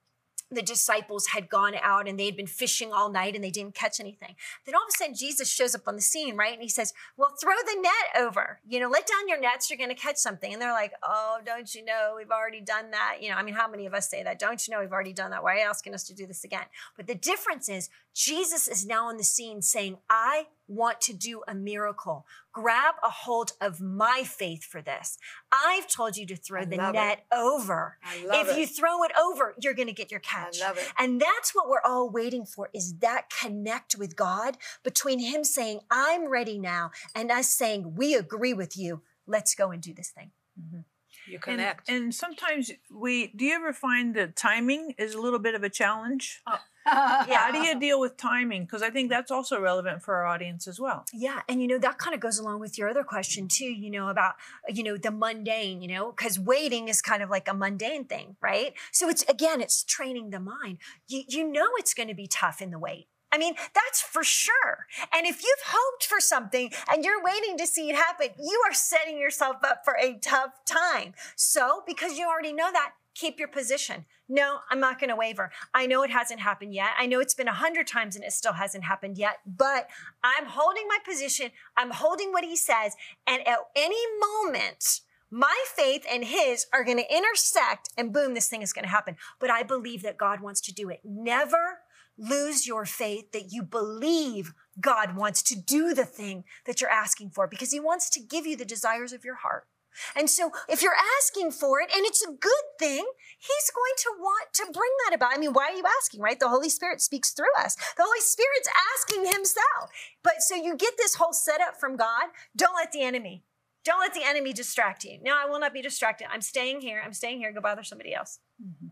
the 0.50 0.62
disciples 0.62 1.28
had 1.28 1.50
gone 1.50 1.76
out 1.82 2.08
and 2.08 2.20
they 2.20 2.26
had 2.26 2.38
been 2.38 2.48
fishing 2.48 2.94
all 2.94 3.10
night 3.10 3.36
and 3.36 3.44
they 3.44 3.52
didn't 3.52 3.76
catch 3.76 4.00
anything. 4.00 4.36
Then 4.66 4.76
all 4.76 4.82
of 4.82 4.90
a 4.94 4.98
sudden, 4.98 5.14
Jesus 5.14 5.50
shows 5.50 5.76
up 5.76 5.88
on 5.88 5.96
the 5.96 6.02
scene, 6.02 6.38
right? 6.38 6.54
And 6.54 6.62
he 6.62 6.70
says, 6.70 6.94
Well, 7.18 7.34
throw 7.42 7.56
the 7.66 7.82
net 7.82 8.24
over. 8.26 8.60
You 8.68 8.80
know, 8.80 8.90
let 8.90 9.08
down 9.08 9.28
your 9.28 9.40
nets, 9.40 9.70
you're 9.70 9.78
going 9.78 9.90
to 9.90 9.96
catch 9.96 10.18
something. 10.18 10.52
And 10.52 10.62
they're 10.62 10.72
like, 10.72 10.94
Oh, 11.04 11.40
don't 11.46 11.74
you 11.76 11.84
know? 11.84 12.14
We've 12.16 12.32
already 12.32 12.62
done 12.62 12.92
that. 12.92 13.18
You 13.22 13.30
know, 13.30 13.36
I 13.36 13.44
mean, 13.44 13.56
how 13.56 13.70
many 13.70 13.86
of 13.86 13.94
us 13.94 14.10
say 14.10 14.24
that? 14.24 14.40
Don't 14.40 14.66
you 14.68 14.74
know 14.74 14.80
we've 14.80 14.92
already 14.92 15.14
done 15.14 15.32
that? 15.32 15.44
Why 15.44 15.56
are 15.56 15.60
you 15.60 15.66
asking 15.66 15.94
us 15.94 16.04
to 16.06 16.16
do 16.16 16.26
this 16.26 16.44
again? 16.44 16.66
But 16.96 17.08
the 17.08 17.16
difference 17.16 17.68
is, 17.68 17.90
Jesus 18.14 18.68
is 18.68 18.86
now 18.86 19.10
on 19.10 19.18
the 19.18 19.24
scene 19.24 19.62
saying, 19.62 19.98
I 20.10 20.48
want 20.68 21.02
to 21.02 21.14
do 21.14 21.42
a 21.48 21.56
miracle. 21.56 22.26
Grab 22.52 22.96
a 23.04 23.10
hold 23.10 23.54
of 23.62 23.80
my 23.80 24.24
faith 24.26 24.64
for 24.64 24.82
this. 24.82 25.18
I've 25.52 25.88
told 25.88 26.18
you 26.18 26.26
to 26.28 26.36
throw 26.36 26.62
I 26.62 26.66
the 26.66 26.78
love 26.78 26.96
it. 26.96 26.98
net 26.98 27.26
over. 27.32 27.98
If 28.14 28.50
it. 28.50 28.60
you 28.60 28.68
throw 28.68 29.04
it 29.04 29.12
over, 29.20 29.54
you're 29.62 29.74
going 29.74 29.88
to 29.88 29.94
get 29.94 30.12
your 30.12 30.22
I 30.26 30.28
catch. 30.28 30.60
love 30.60 30.78
it. 30.78 30.92
And 30.98 31.22
that's 31.22 31.54
what 31.56 31.70
we're 31.70 31.82
all 31.86 32.10
waiting 32.10 32.46
for 32.46 32.70
is 32.74 32.96
that 33.00 33.30
connect 33.30 33.96
with 33.96 34.16
God 34.16 34.58
between 34.84 35.20
him 35.20 35.44
saying, 35.44 35.80
I'm 35.90 36.28
ready 36.30 36.58
now, 36.58 36.92
and 37.16 37.32
us 37.32 37.50
saying, 37.50 37.96
we 37.96 38.16
agree 38.16 38.54
with 38.54 38.78
you. 38.78 39.02
Let's 39.26 39.56
go 39.56 39.72
and 39.72 39.82
do 39.82 39.94
this 39.94 40.10
thing. 40.10 40.32
Mm-hmm. 40.60 40.80
You 41.28 41.36
And, 41.36 41.44
connect. 41.44 41.90
and 41.90 42.14
sometimes 42.14 42.72
we 42.90 43.28
do 43.28 43.46
you 43.46 43.54
ever 43.54 43.74
find 43.74 44.16
that 44.16 44.36
timing 44.36 44.94
is 44.98 45.14
a 45.14 45.22
little 45.22 45.40
bit 45.40 45.56
of 45.56 45.64
a 45.64 45.70
challenge? 45.70 46.42
Oh. 46.48 46.60
yeah 46.88 47.40
How 47.40 47.52
do 47.52 47.58
you 47.60 47.78
deal 47.78 48.00
with 48.00 48.16
timing? 48.16 48.64
Because 48.64 48.82
I 48.82 48.90
think 48.90 49.10
that's 49.10 49.30
also 49.30 49.60
relevant 49.60 50.02
for 50.02 50.16
our 50.16 50.26
audience 50.26 50.68
as 50.68 50.80
well. 50.80 51.04
Yeah. 51.14 51.42
And, 51.50 51.62
you 51.62 51.68
know, 51.68 51.78
that 51.80 51.98
kind 51.98 52.14
of 52.14 52.22
goes 52.22 52.40
along 52.40 52.62
with 52.62 52.78
your 52.78 52.90
other 52.90 53.04
question, 53.04 53.50
too, 53.50 53.66
you 53.66 53.90
know, 53.90 54.08
about, 54.08 54.36
you 54.70 54.84
know, 54.84 54.96
the 54.96 55.12
mundane, 55.12 55.82
you 55.82 55.90
know, 55.90 56.12
because 56.12 56.40
waiting 56.40 56.88
is 56.88 57.02
kind 57.02 57.22
of 57.22 57.30
like 57.30 57.50
a 57.50 57.54
mundane 57.54 58.06
thing, 58.06 58.38
right? 58.42 58.74
So 58.94 59.10
it's, 59.10 59.24
again, 59.24 59.60
it's 59.60 59.84
training 59.84 60.30
the 60.30 60.40
mind. 60.40 60.78
You, 61.10 61.24
you 61.28 61.52
know, 61.52 61.68
it's 61.76 61.94
going 61.94 62.08
to 62.08 62.16
be 62.16 62.28
tough 62.28 62.62
in 62.62 62.72
the 62.72 62.80
wait. 62.80 63.08
I 63.32 63.38
mean, 63.38 63.56
that's 63.74 64.02
for 64.02 64.24
sure. 64.24 64.88
And 65.14 65.26
if 65.26 65.44
you've 65.44 65.66
hoped 65.66 66.06
for 66.06 66.20
something 66.20 66.72
and 66.92 67.04
you're 67.04 67.24
waiting 67.24 67.58
to 67.58 67.68
see 67.68 67.90
it 67.90 67.96
happen, 67.96 68.30
you 68.40 68.62
are 68.68 68.74
setting 68.74 69.18
yourself 69.20 69.58
up 69.64 69.82
for 69.84 69.98
a 70.02 70.18
tough 70.20 70.64
time. 70.66 71.14
So, 71.36 71.84
because 71.86 72.18
you 72.18 72.28
already 72.28 72.54
know 72.54 72.72
that, 72.72 72.94
keep 73.18 73.40
your 73.40 73.48
position. 73.48 74.06
No, 74.30 74.60
I'm 74.70 74.80
not 74.80 75.00
going 75.00 75.10
to 75.10 75.16
waver. 75.16 75.52
I 75.74 75.88
know 75.88 76.04
it 76.04 76.12
hasn't 76.12 76.40
happened 76.40 76.74
yet. 76.74 76.90
I 76.98 77.06
know 77.06 77.20
it's 77.20 77.34
been 77.34 77.48
a 77.48 77.54
hundred 77.54 77.88
times 77.88 78.16
and 78.16 78.24
it 78.24 78.32
still 78.32 78.54
hasn't 78.54 78.84
happened 78.84 79.18
yet, 79.18 79.40
but 79.46 79.88
I'm 80.24 80.46
holding 80.46 80.88
my 80.88 81.00
position. 81.06 81.52
I'm 81.76 81.92
holding 81.92 82.32
what 82.32 82.44
he 82.44 82.56
says. 82.56 82.96
And 83.26 83.46
at 83.48 83.58
any 83.76 84.02
moment, 84.44 85.02
my 85.32 85.56
faith 85.76 86.06
and 86.10 86.24
his 86.24 86.68
are 86.72 86.84
going 86.84 86.98
to 86.98 87.16
intersect 87.16 87.90
and 87.98 88.14
boom, 88.14 88.34
this 88.34 88.48
thing 88.48 88.62
is 88.62 88.72
going 88.72 88.86
to 88.86 88.90
happen. 88.90 89.18
But 89.40 89.50
I 89.50 89.64
believe 89.64 90.04
that 90.04 90.18
God 90.18 90.40
wants 90.40 90.62
to 90.62 90.74
do 90.74 90.90
it. 90.90 91.02
Never 91.04 91.80
lose 92.18 92.68
your 92.68 92.86
faith 92.86 93.32
that 93.32 93.52
you 93.52 93.64
believe 93.64 94.54
God 94.80 95.16
wants 95.16 95.42
to 95.44 95.56
do 95.56 95.94
the 95.94 96.06
thing 96.06 96.44
that 96.66 96.82
you're 96.82 96.90
asking 96.90 97.32
for 97.32 97.48
because 97.48 97.72
he 97.72 97.80
wants 97.80 98.10
to 98.12 98.20
give 98.20 98.46
you 98.46 98.56
the 98.56 98.66
desires 98.66 99.14
of 99.14 99.24
your 99.24 99.36
heart. 99.36 99.68
And 100.16 100.30
so 100.30 100.52
if 100.70 100.82
you're 100.82 100.98
asking 101.20 101.52
for 101.52 101.82
it 101.82 101.90
and 101.96 102.06
it's 102.06 102.22
a 102.22 102.32
good 102.32 102.66
thing, 102.78 103.06
he's 103.40 103.72
going 103.72 103.96
to 103.98 104.12
want 104.20 104.54
to 104.54 104.64
bring 104.72 104.92
that 105.06 105.16
about. 105.16 105.34
I 105.34 105.40
mean, 105.40 105.54
why 105.54 105.70
are 105.72 105.76
you 105.76 105.84
asking, 106.00 106.22
right? 106.22 106.40
The 106.40 106.50
Holy 106.50 106.70
Spirit 106.70 107.02
speaks 107.02 107.32
through 107.32 107.46
us. 107.58 107.76
The 107.76 108.04
Holy 108.04 108.22
Spirit's 108.22 108.70
asking 108.96 109.26
himself. 109.26 109.90
But 110.24 110.42
so 110.42 110.56
you 110.56 110.76
get 110.76 110.94
this 110.98 111.16
whole 111.16 111.34
setup 111.34 111.80
from 111.80 111.98
God. 111.98 112.26
Don't 112.56 112.76
let 112.76 112.92
the 112.92 113.02
enemy, 113.02 113.44
don't 113.84 114.00
let 114.00 114.14
the 114.14 114.24
enemy 114.26 114.54
distract 114.54 115.04
you. 115.04 115.18
No, 115.22 115.36
I 115.36 115.50
will 115.50 115.60
not 115.60 115.74
be 115.74 115.82
distracted. 115.82 116.28
I'm 116.32 116.42
staying 116.42 116.82
here. 116.82 117.02
I'm 117.04 117.14
staying 117.14 117.40
here. 117.40 117.52
Go 117.54 117.62
bother 117.62 117.84
somebody 117.84 118.14
else. 118.14 118.40
Mm-hmm. 118.62 118.88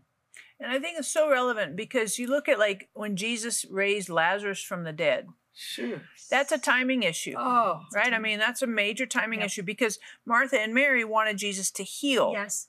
And 0.58 0.70
I 0.72 0.78
think 0.78 0.98
it's 0.98 1.08
so 1.08 1.30
relevant 1.30 1.76
because 1.76 2.18
you 2.18 2.26
look 2.28 2.48
at 2.48 2.58
like 2.58 2.88
when 2.94 3.16
Jesus 3.16 3.64
raised 3.70 4.08
Lazarus 4.08 4.62
from 4.62 4.84
the 4.84 4.92
dead. 4.92 5.28
Sure. 5.54 6.02
That's 6.30 6.52
a 6.52 6.58
timing 6.58 7.02
issue. 7.02 7.34
Oh, 7.38 7.80
Right? 7.94 8.12
I 8.12 8.18
mean, 8.18 8.38
that's 8.38 8.60
a 8.62 8.66
major 8.66 9.06
timing 9.06 9.40
Yep. 9.40 9.46
issue 9.46 9.62
because 9.62 9.98
Martha 10.26 10.60
and 10.60 10.74
Mary 10.74 11.04
wanted 11.04 11.38
Jesus 11.38 11.70
to 11.72 11.82
heal, 11.82 12.32
Yes. 12.34 12.68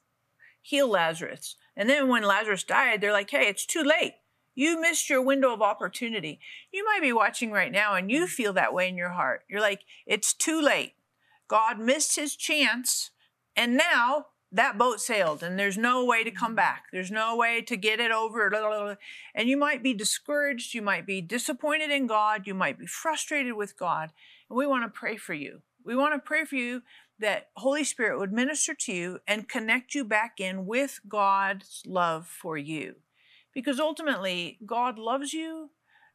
heal 0.62 0.88
Lazarus. 0.88 1.56
And 1.76 1.90
then 1.90 2.08
when 2.08 2.24
Lazarus 2.24 2.64
died, 2.64 3.02
they're 3.02 3.12
like, 3.12 3.30
hey, 3.30 3.48
it's 3.48 3.66
too 3.66 3.84
late. 3.84 4.16
You 4.56 4.80
missed 4.82 5.10
your 5.10 5.22
window 5.22 5.54
of 5.54 5.62
opportunity. 5.62 6.40
You 6.72 6.84
might 6.86 7.02
be 7.02 7.14
watching 7.14 7.52
right 7.52 7.72
now 7.72 7.94
and 7.94 8.10
you 8.10 8.26
feel 8.26 8.54
that 8.54 8.74
way 8.74 8.88
in 8.90 8.98
your 8.98 9.12
heart. 9.12 9.44
You're 9.50 9.62
like, 9.62 9.82
it's 10.06 10.34
too 10.34 10.60
late. 10.62 10.94
God 11.48 11.80
missed 11.80 12.16
his 12.16 12.36
chance. 12.36 13.12
And 13.56 13.78
now 13.78 14.28
that 14.52 14.78
boat 14.78 15.02
sailed 15.02 15.44
and 15.44 15.60
there's 15.60 15.78
no 15.78 16.06
way 16.06 16.24
to 16.24 16.32
come 16.32 16.56
back. 16.56 16.86
There's 16.94 17.12
no 17.12 17.36
way 17.36 17.62
to 17.62 17.76
get 17.76 18.00
it 18.00 18.12
over. 18.12 18.98
And 19.36 19.50
you 19.50 19.58
might 19.58 19.84
be 19.84 19.94
discouraged. 19.94 20.74
You 20.74 20.82
might 20.82 21.06
be 21.06 21.22
disappointed 21.22 21.92
in 21.92 22.08
God. 22.08 22.48
You 22.48 22.54
might 22.54 22.80
be 22.80 22.86
frustrated 22.86 23.54
with 23.54 23.78
God. 23.78 24.14
And 24.50 24.58
we 24.58 24.66
want 24.66 24.84
to 24.86 24.90
pray 24.90 25.18
for 25.18 25.34
you. 25.34 25.62
We 25.84 25.96
want 25.96 26.14
to 26.14 26.20
pray 26.20 26.46
for 26.46 26.56
you 26.56 26.84
that 27.20 27.50
Holy 27.58 27.84
Spirit 27.84 28.20
would 28.20 28.32
minister 28.32 28.74
to 28.74 28.94
you 28.94 29.20
and 29.28 29.50
connect 29.50 29.96
you 29.96 30.06
back 30.06 30.40
in 30.40 30.66
with 30.66 31.00
God's 31.08 31.82
love 31.86 32.28
for 32.28 32.58
you. 32.58 32.96
because 33.58 33.80
ultimately, 33.80 34.60
God 34.68 35.00
loves 35.00 35.34
you 35.34 35.72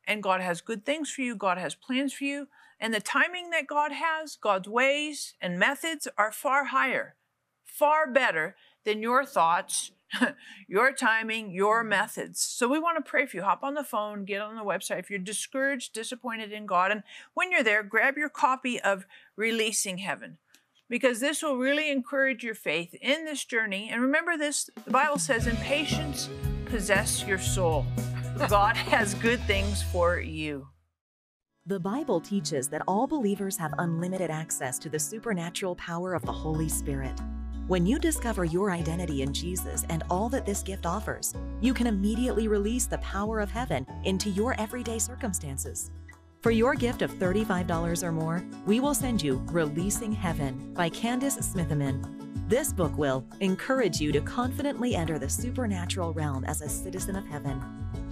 and 0.06 0.22
God 0.22 0.40
has 0.40 0.60
good 0.60 0.86
things 0.86 1.10
for 1.10 1.22
you, 1.22 1.34
God 1.34 1.58
has 1.58 1.74
plans 1.74 2.12
for 2.12 2.22
you. 2.22 2.46
And 2.78 2.94
the 2.94 3.00
timing 3.00 3.50
that 3.50 3.66
God 3.66 3.90
has, 3.90 4.36
God's 4.36 4.68
ways 4.68 5.34
and 5.40 5.58
methods 5.58 6.06
are 6.16 6.30
far 6.30 6.66
higher, 6.66 7.16
far 7.72 8.10
better 8.10 8.56
than 8.84 9.02
your 9.02 9.24
thoughts, 9.24 9.92
your 10.68 10.92
timing, 10.92 11.50
your 11.50 11.84
mm. 11.84 11.88
methods. 11.88 12.40
So 12.40 12.68
we 12.68 12.78
want 12.78 13.02
to 13.02 13.08
pray 13.08 13.26
for 13.26 13.36
you. 13.36 13.42
Hop 13.42 13.62
on 13.62 13.74
the 13.74 13.84
phone, 13.84 14.24
get 14.24 14.40
on 14.40 14.56
the 14.56 14.62
website. 14.62 14.98
If 14.98 15.10
you're 15.10 15.18
discouraged, 15.18 15.92
disappointed 15.92 16.52
in 16.52 16.66
God, 16.66 16.90
and 16.90 17.02
when 17.34 17.50
you're 17.50 17.62
there, 17.62 17.82
grab 17.82 18.16
your 18.16 18.28
copy 18.28 18.80
of 18.80 19.06
Releasing 19.36 19.98
Heaven 19.98 20.38
because 20.88 21.20
this 21.20 21.42
will 21.42 21.56
really 21.56 21.90
encourage 21.90 22.44
your 22.44 22.54
faith 22.54 22.94
in 23.00 23.24
this 23.24 23.44
journey. 23.44 23.88
And 23.90 24.02
remember 24.02 24.36
this 24.36 24.68
the 24.84 24.90
Bible 24.90 25.18
says, 25.18 25.46
in 25.46 25.56
patience, 25.56 26.28
possess 26.66 27.24
your 27.26 27.38
soul. 27.38 27.86
God 28.48 28.76
has 28.92 29.14
good 29.14 29.40
things 29.44 29.82
for 29.82 30.20
you. 30.20 30.68
The 31.64 31.78
Bible 31.80 32.20
teaches 32.20 32.68
that 32.68 32.82
all 32.88 33.06
believers 33.06 33.56
have 33.56 33.72
unlimited 33.78 34.30
access 34.30 34.80
to 34.80 34.88
the 34.88 34.98
supernatural 34.98 35.76
power 35.76 36.12
of 36.12 36.22
the 36.22 36.32
Holy 36.32 36.68
Spirit. 36.68 37.18
When 37.72 37.86
you 37.86 37.98
discover 37.98 38.44
your 38.44 38.70
identity 38.70 39.22
in 39.22 39.32
Jesus 39.32 39.86
and 39.88 40.04
all 40.10 40.28
that 40.28 40.44
this 40.44 40.62
gift 40.62 40.84
offers, 40.84 41.34
you 41.62 41.72
can 41.72 41.86
immediately 41.86 42.46
release 42.46 42.84
the 42.84 42.98
power 42.98 43.40
of 43.40 43.50
heaven 43.50 43.86
into 44.04 44.28
your 44.28 44.54
everyday 44.60 44.98
circumstances. 44.98 45.90
For 46.42 46.50
your 46.50 46.74
gift 46.74 47.00
of 47.00 47.10
$35 47.12 48.02
or 48.02 48.12
more, 48.12 48.44
we 48.66 48.78
will 48.78 48.92
send 48.92 49.22
you 49.22 49.42
Releasing 49.46 50.12
Heaven 50.12 50.74
by 50.74 50.90
Candice 50.90 51.38
Smithyman. 51.38 52.04
This 52.46 52.74
book 52.74 52.94
will 52.98 53.24
encourage 53.40 54.02
you 54.02 54.12
to 54.12 54.20
confidently 54.20 54.94
enter 54.94 55.18
the 55.18 55.30
supernatural 55.30 56.12
realm 56.12 56.44
as 56.44 56.60
a 56.60 56.68
citizen 56.68 57.16
of 57.16 57.26
heaven, 57.26 57.58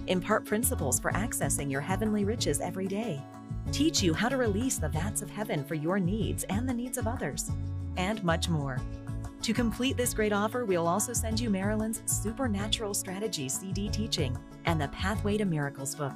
impart 0.07 0.43
principles 0.43 0.99
for 0.99 1.11
accessing 1.11 1.69
your 1.69 1.81
heavenly 1.81 2.25
riches 2.25 2.61
every 2.61 2.87
day, 2.87 3.21
teach 3.71 4.01
you 4.01 4.15
how 4.15 4.27
to 4.27 4.37
release 4.37 4.79
the 4.79 4.89
vats 4.89 5.21
of 5.21 5.29
heaven 5.29 5.63
for 5.63 5.75
your 5.75 5.99
needs 5.99 6.45
and 6.45 6.67
the 6.67 6.73
needs 6.73 6.97
of 6.97 7.05
others, 7.05 7.51
and 7.95 8.23
much 8.23 8.49
more. 8.49 8.79
To 9.41 9.53
complete 9.53 9.97
this 9.97 10.13
great 10.13 10.33
offer, 10.33 10.65
we'll 10.65 10.87
also 10.87 11.13
send 11.13 11.39
you 11.39 11.49
Marilyn's 11.49 12.03
Supernatural 12.05 12.93
Strategy 12.93 13.49
CD 13.49 13.89
teaching 13.89 14.37
and 14.65 14.79
the 14.79 14.87
Pathway 14.89 15.35
to 15.37 15.45
Miracles 15.45 15.95
book. 15.95 16.13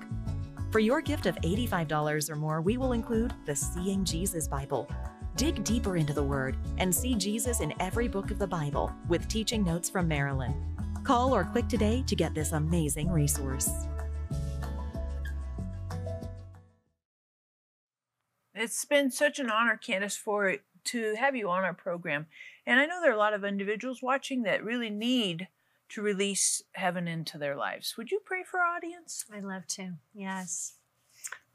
For 0.71 0.77
your 0.77 1.01
gift 1.01 1.25
of 1.25 1.35
$85 1.37 2.29
or 2.29 2.35
more, 2.35 2.61
we 2.61 2.77
will 2.77 2.91
include 2.91 3.33
the 3.47 3.55
Seeing 3.55 4.05
Jesus 4.05 4.47
Bible. 4.47 4.87
Dig 5.37 5.63
deeper 5.63 5.97
into 5.97 6.13
the 6.13 6.21
Word 6.23 6.55
and 6.77 6.93
see 6.93 7.15
Jesus 7.15 7.61
in 7.61 7.73
every 7.79 8.07
book 8.07 8.29
of 8.29 8.37
the 8.37 8.45
Bible 8.45 8.93
with 9.07 9.27
teaching 9.27 9.63
notes 9.63 9.89
from 9.89 10.07
Marilyn. 10.07 10.53
Call 11.03 11.33
or 11.33 11.45
click 11.45 11.67
today 11.67 12.03
to 12.05 12.15
get 12.15 12.35
this 12.35 12.51
amazing 12.51 13.09
resource. 13.09 13.71
It's 18.53 18.85
been 18.85 19.09
such 19.09 19.39
an 19.39 19.49
honor, 19.49 19.79
Candice, 19.83 20.17
for 20.17 20.57
to 20.85 21.15
have 21.15 21.35
you 21.35 21.49
on 21.49 21.63
our 21.63 21.73
program. 21.73 22.27
And 22.65 22.79
I 22.79 22.85
know 22.85 23.01
there 23.01 23.11
are 23.11 23.15
a 23.15 23.19
lot 23.19 23.33
of 23.33 23.43
individuals 23.43 24.01
watching 24.01 24.43
that 24.43 24.63
really 24.63 24.89
need 24.89 25.47
to 25.89 26.01
release 26.01 26.63
heaven 26.73 27.07
into 27.07 27.37
their 27.37 27.55
lives. 27.55 27.95
Would 27.97 28.11
you 28.11 28.19
pray 28.23 28.43
for 28.43 28.59
our 28.59 28.75
audience? 28.75 29.25
I'd 29.31 29.43
love 29.43 29.67
to. 29.67 29.93
Yes. 30.13 30.73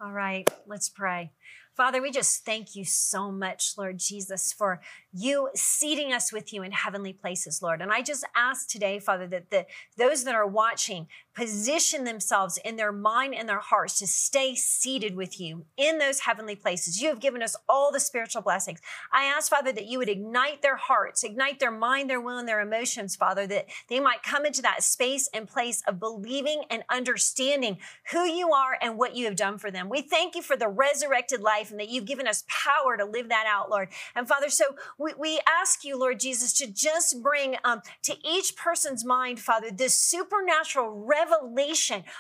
All 0.01 0.13
right, 0.13 0.49
let's 0.67 0.89
pray. 0.89 1.33
Father, 1.77 2.03
we 2.03 2.11
just 2.11 2.45
thank 2.45 2.75
you 2.75 2.85
so 2.85 3.31
much, 3.31 3.79
Lord 3.79 3.99
Jesus, 3.99 4.53
for 4.53 4.81
you 5.13 5.49
seating 5.55 6.13
us 6.13 6.33
with 6.33 6.53
you 6.53 6.63
in 6.63 6.73
heavenly 6.73 7.13
places, 7.13 7.63
Lord. 7.63 7.81
And 7.81 7.93
I 7.93 8.03
just 8.03 8.25
ask 8.37 8.69
today, 8.69 8.99
Father, 8.99 9.27
that 9.29 9.51
the, 9.51 9.67
those 9.97 10.25
that 10.25 10.35
are 10.35 10.47
watching 10.47 11.07
position 11.41 12.05
themselves 12.05 12.59
in 12.67 12.77
their 12.77 12.93
mind 12.93 13.35
and 13.35 13.49
their 13.49 13.61
hearts 13.61 13.99
to 13.99 14.07
stay 14.07 14.55
seated 14.55 15.17
with 15.17 15.41
you 15.41 15.65
in 15.79 15.97
those 15.97 16.21
heavenly 16.21 16.55
places. 16.55 17.01
You 17.01 17.09
have 17.09 17.19
given 17.19 17.43
us 17.43 17.57
all 17.67 17.91
the 17.91 17.99
spiritual 17.99 18.43
blessings. 18.43 18.79
I 19.11 19.25
ask, 19.25 19.49
Father, 19.49 19.73
that 19.73 19.87
you 19.87 19.97
would 19.97 20.11
ignite 20.11 20.61
their 20.61 20.77
hearts, 20.77 21.25
ignite 21.25 21.59
their 21.59 21.71
mind, 21.71 22.11
their 22.11 22.21
will, 22.21 22.37
and 22.37 22.47
their 22.47 22.61
emotions, 22.61 23.17
Father, 23.17 23.47
that 23.47 23.69
they 23.89 24.01
might 24.01 24.23
come 24.23 24.45
into 24.45 24.61
that 24.61 24.83
space 24.83 25.31
and 25.33 25.49
place 25.49 25.83
of 25.87 25.99
believing 25.99 26.65
and 26.69 26.83
understanding 26.91 27.79
who 28.13 28.25
you 28.25 28.53
are 28.53 28.77
and 28.83 28.99
what 28.99 29.17
you 29.17 29.25
have 29.25 29.37
done 29.37 29.57
for 29.57 29.71
them. 29.71 29.89
We 29.89 30.03
thank 30.03 30.35
you 30.35 30.43
for 30.43 30.59
the 30.59 30.69
resurrected 30.69 31.41
life 31.41 31.71
and 31.71 31.81
that 31.81 31.89
you've 31.89 32.05
given 32.05 32.27
us 32.27 32.45
power 32.49 32.99
to 32.99 33.07
live 33.07 33.31
that 33.31 33.47
out, 33.49 33.71
Lord. 33.71 33.89
And 34.15 34.29
Father, 34.29 34.51
so 34.51 34.65
we, 34.99 35.15
we 35.19 35.41
ask 35.49 35.85
you, 35.85 35.99
Lord 35.99 36.21
Jesus, 36.21 36.53
to 36.59 36.71
just 36.71 37.23
bring 37.23 37.57
um, 37.65 37.81
to 38.03 38.15
each 38.29 38.57
person's 38.57 39.07
mind, 39.07 39.41
Father, 39.41 39.71
this 39.71 39.97
supernatural 39.97 40.91
revelation 40.91 41.30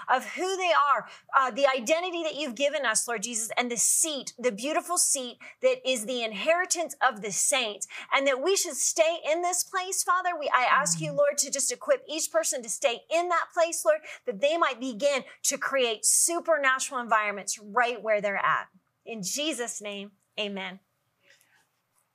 of 0.08 0.24
who 0.30 0.56
they 0.56 0.72
are, 0.72 1.06
uh, 1.38 1.50
the 1.50 1.66
identity 1.66 2.22
that 2.22 2.34
you've 2.34 2.54
given 2.54 2.84
us, 2.84 3.06
Lord 3.06 3.22
Jesus, 3.22 3.50
and 3.56 3.70
the 3.70 3.76
seat, 3.76 4.32
the 4.38 4.52
beautiful 4.52 4.98
seat 4.98 5.38
that 5.62 5.88
is 5.88 6.06
the 6.06 6.22
inheritance 6.22 6.96
of 7.06 7.22
the 7.22 7.32
saints, 7.32 7.86
and 8.12 8.26
that 8.26 8.42
we 8.42 8.56
should 8.56 8.76
stay 8.76 9.18
in 9.30 9.42
this 9.42 9.62
place, 9.62 10.02
Father. 10.02 10.30
We, 10.38 10.50
I 10.52 10.66
ask 10.70 11.00
you. 11.00 11.10
Lord, 11.20 11.38
to 11.38 11.50
just 11.50 11.72
equip 11.72 12.02
each 12.08 12.30
person 12.30 12.62
to 12.62 12.68
stay 12.68 13.02
in 13.10 13.28
that 13.28 13.46
place, 13.52 13.84
Lord, 13.84 14.00
that 14.26 14.40
they 14.40 14.56
might 14.56 14.80
begin 14.80 15.24
to 15.44 15.58
create 15.58 16.04
supernatural 16.04 17.00
environments 17.00 17.58
right 17.58 18.02
where 18.02 18.20
they're 18.20 18.36
at. 18.36 18.68
In 19.04 19.22
Jesus' 19.22 19.80
name, 19.80 20.12
amen. 20.38 20.80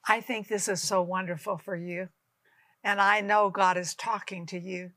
I 0.08 0.22
think 0.22 0.48
this 0.48 0.68
is 0.68 0.82
so 0.82 1.02
wonderful 1.02 1.58
for 1.58 1.76
you. 1.76 2.10
And 2.84 3.02
I 3.02 3.22
know 3.22 3.50
God 3.50 3.78
is 3.78 3.96
talking 3.96 4.46
to 4.48 4.60
you 4.60 4.92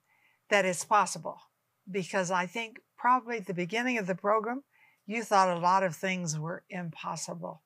that 0.51 0.65
it's 0.65 0.85
possible 0.85 1.41
because 1.91 2.31
I 2.31 2.47
think 2.47 2.81
probably 2.97 3.39
at 3.39 3.47
the 3.47 3.55
beginning 3.55 3.99
of 3.99 4.07
the 4.07 4.15
program, 4.15 4.65
you 5.07 5.23
thought 5.23 5.57
a 5.57 5.61
lot 5.61 5.83
of 5.83 5.97
things 5.97 6.39
were 6.39 6.65
impossible. 6.69 7.63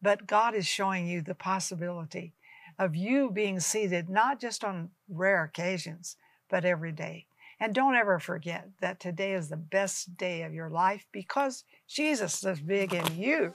But 0.00 0.26
God 0.26 0.54
is 0.54 0.66
showing 0.66 1.06
you 1.06 1.22
the 1.22 1.34
possibility 1.34 2.34
of 2.78 2.96
you 2.96 3.30
being 3.30 3.60
seated 3.60 4.08
not 4.08 4.40
just 4.40 4.64
on 4.64 4.90
rare 5.08 5.44
occasions, 5.44 6.16
but 6.50 6.64
every 6.64 6.92
day. 6.92 7.26
And 7.60 7.74
don't 7.74 7.94
ever 7.94 8.18
forget 8.18 8.68
that 8.80 8.98
today 8.98 9.34
is 9.34 9.48
the 9.48 9.56
best 9.56 10.16
day 10.16 10.42
of 10.42 10.52
your 10.52 10.68
life 10.68 11.06
because 11.12 11.64
Jesus 11.88 12.44
is 12.44 12.60
big 12.60 12.92
in 12.92 13.16
you. 13.16 13.54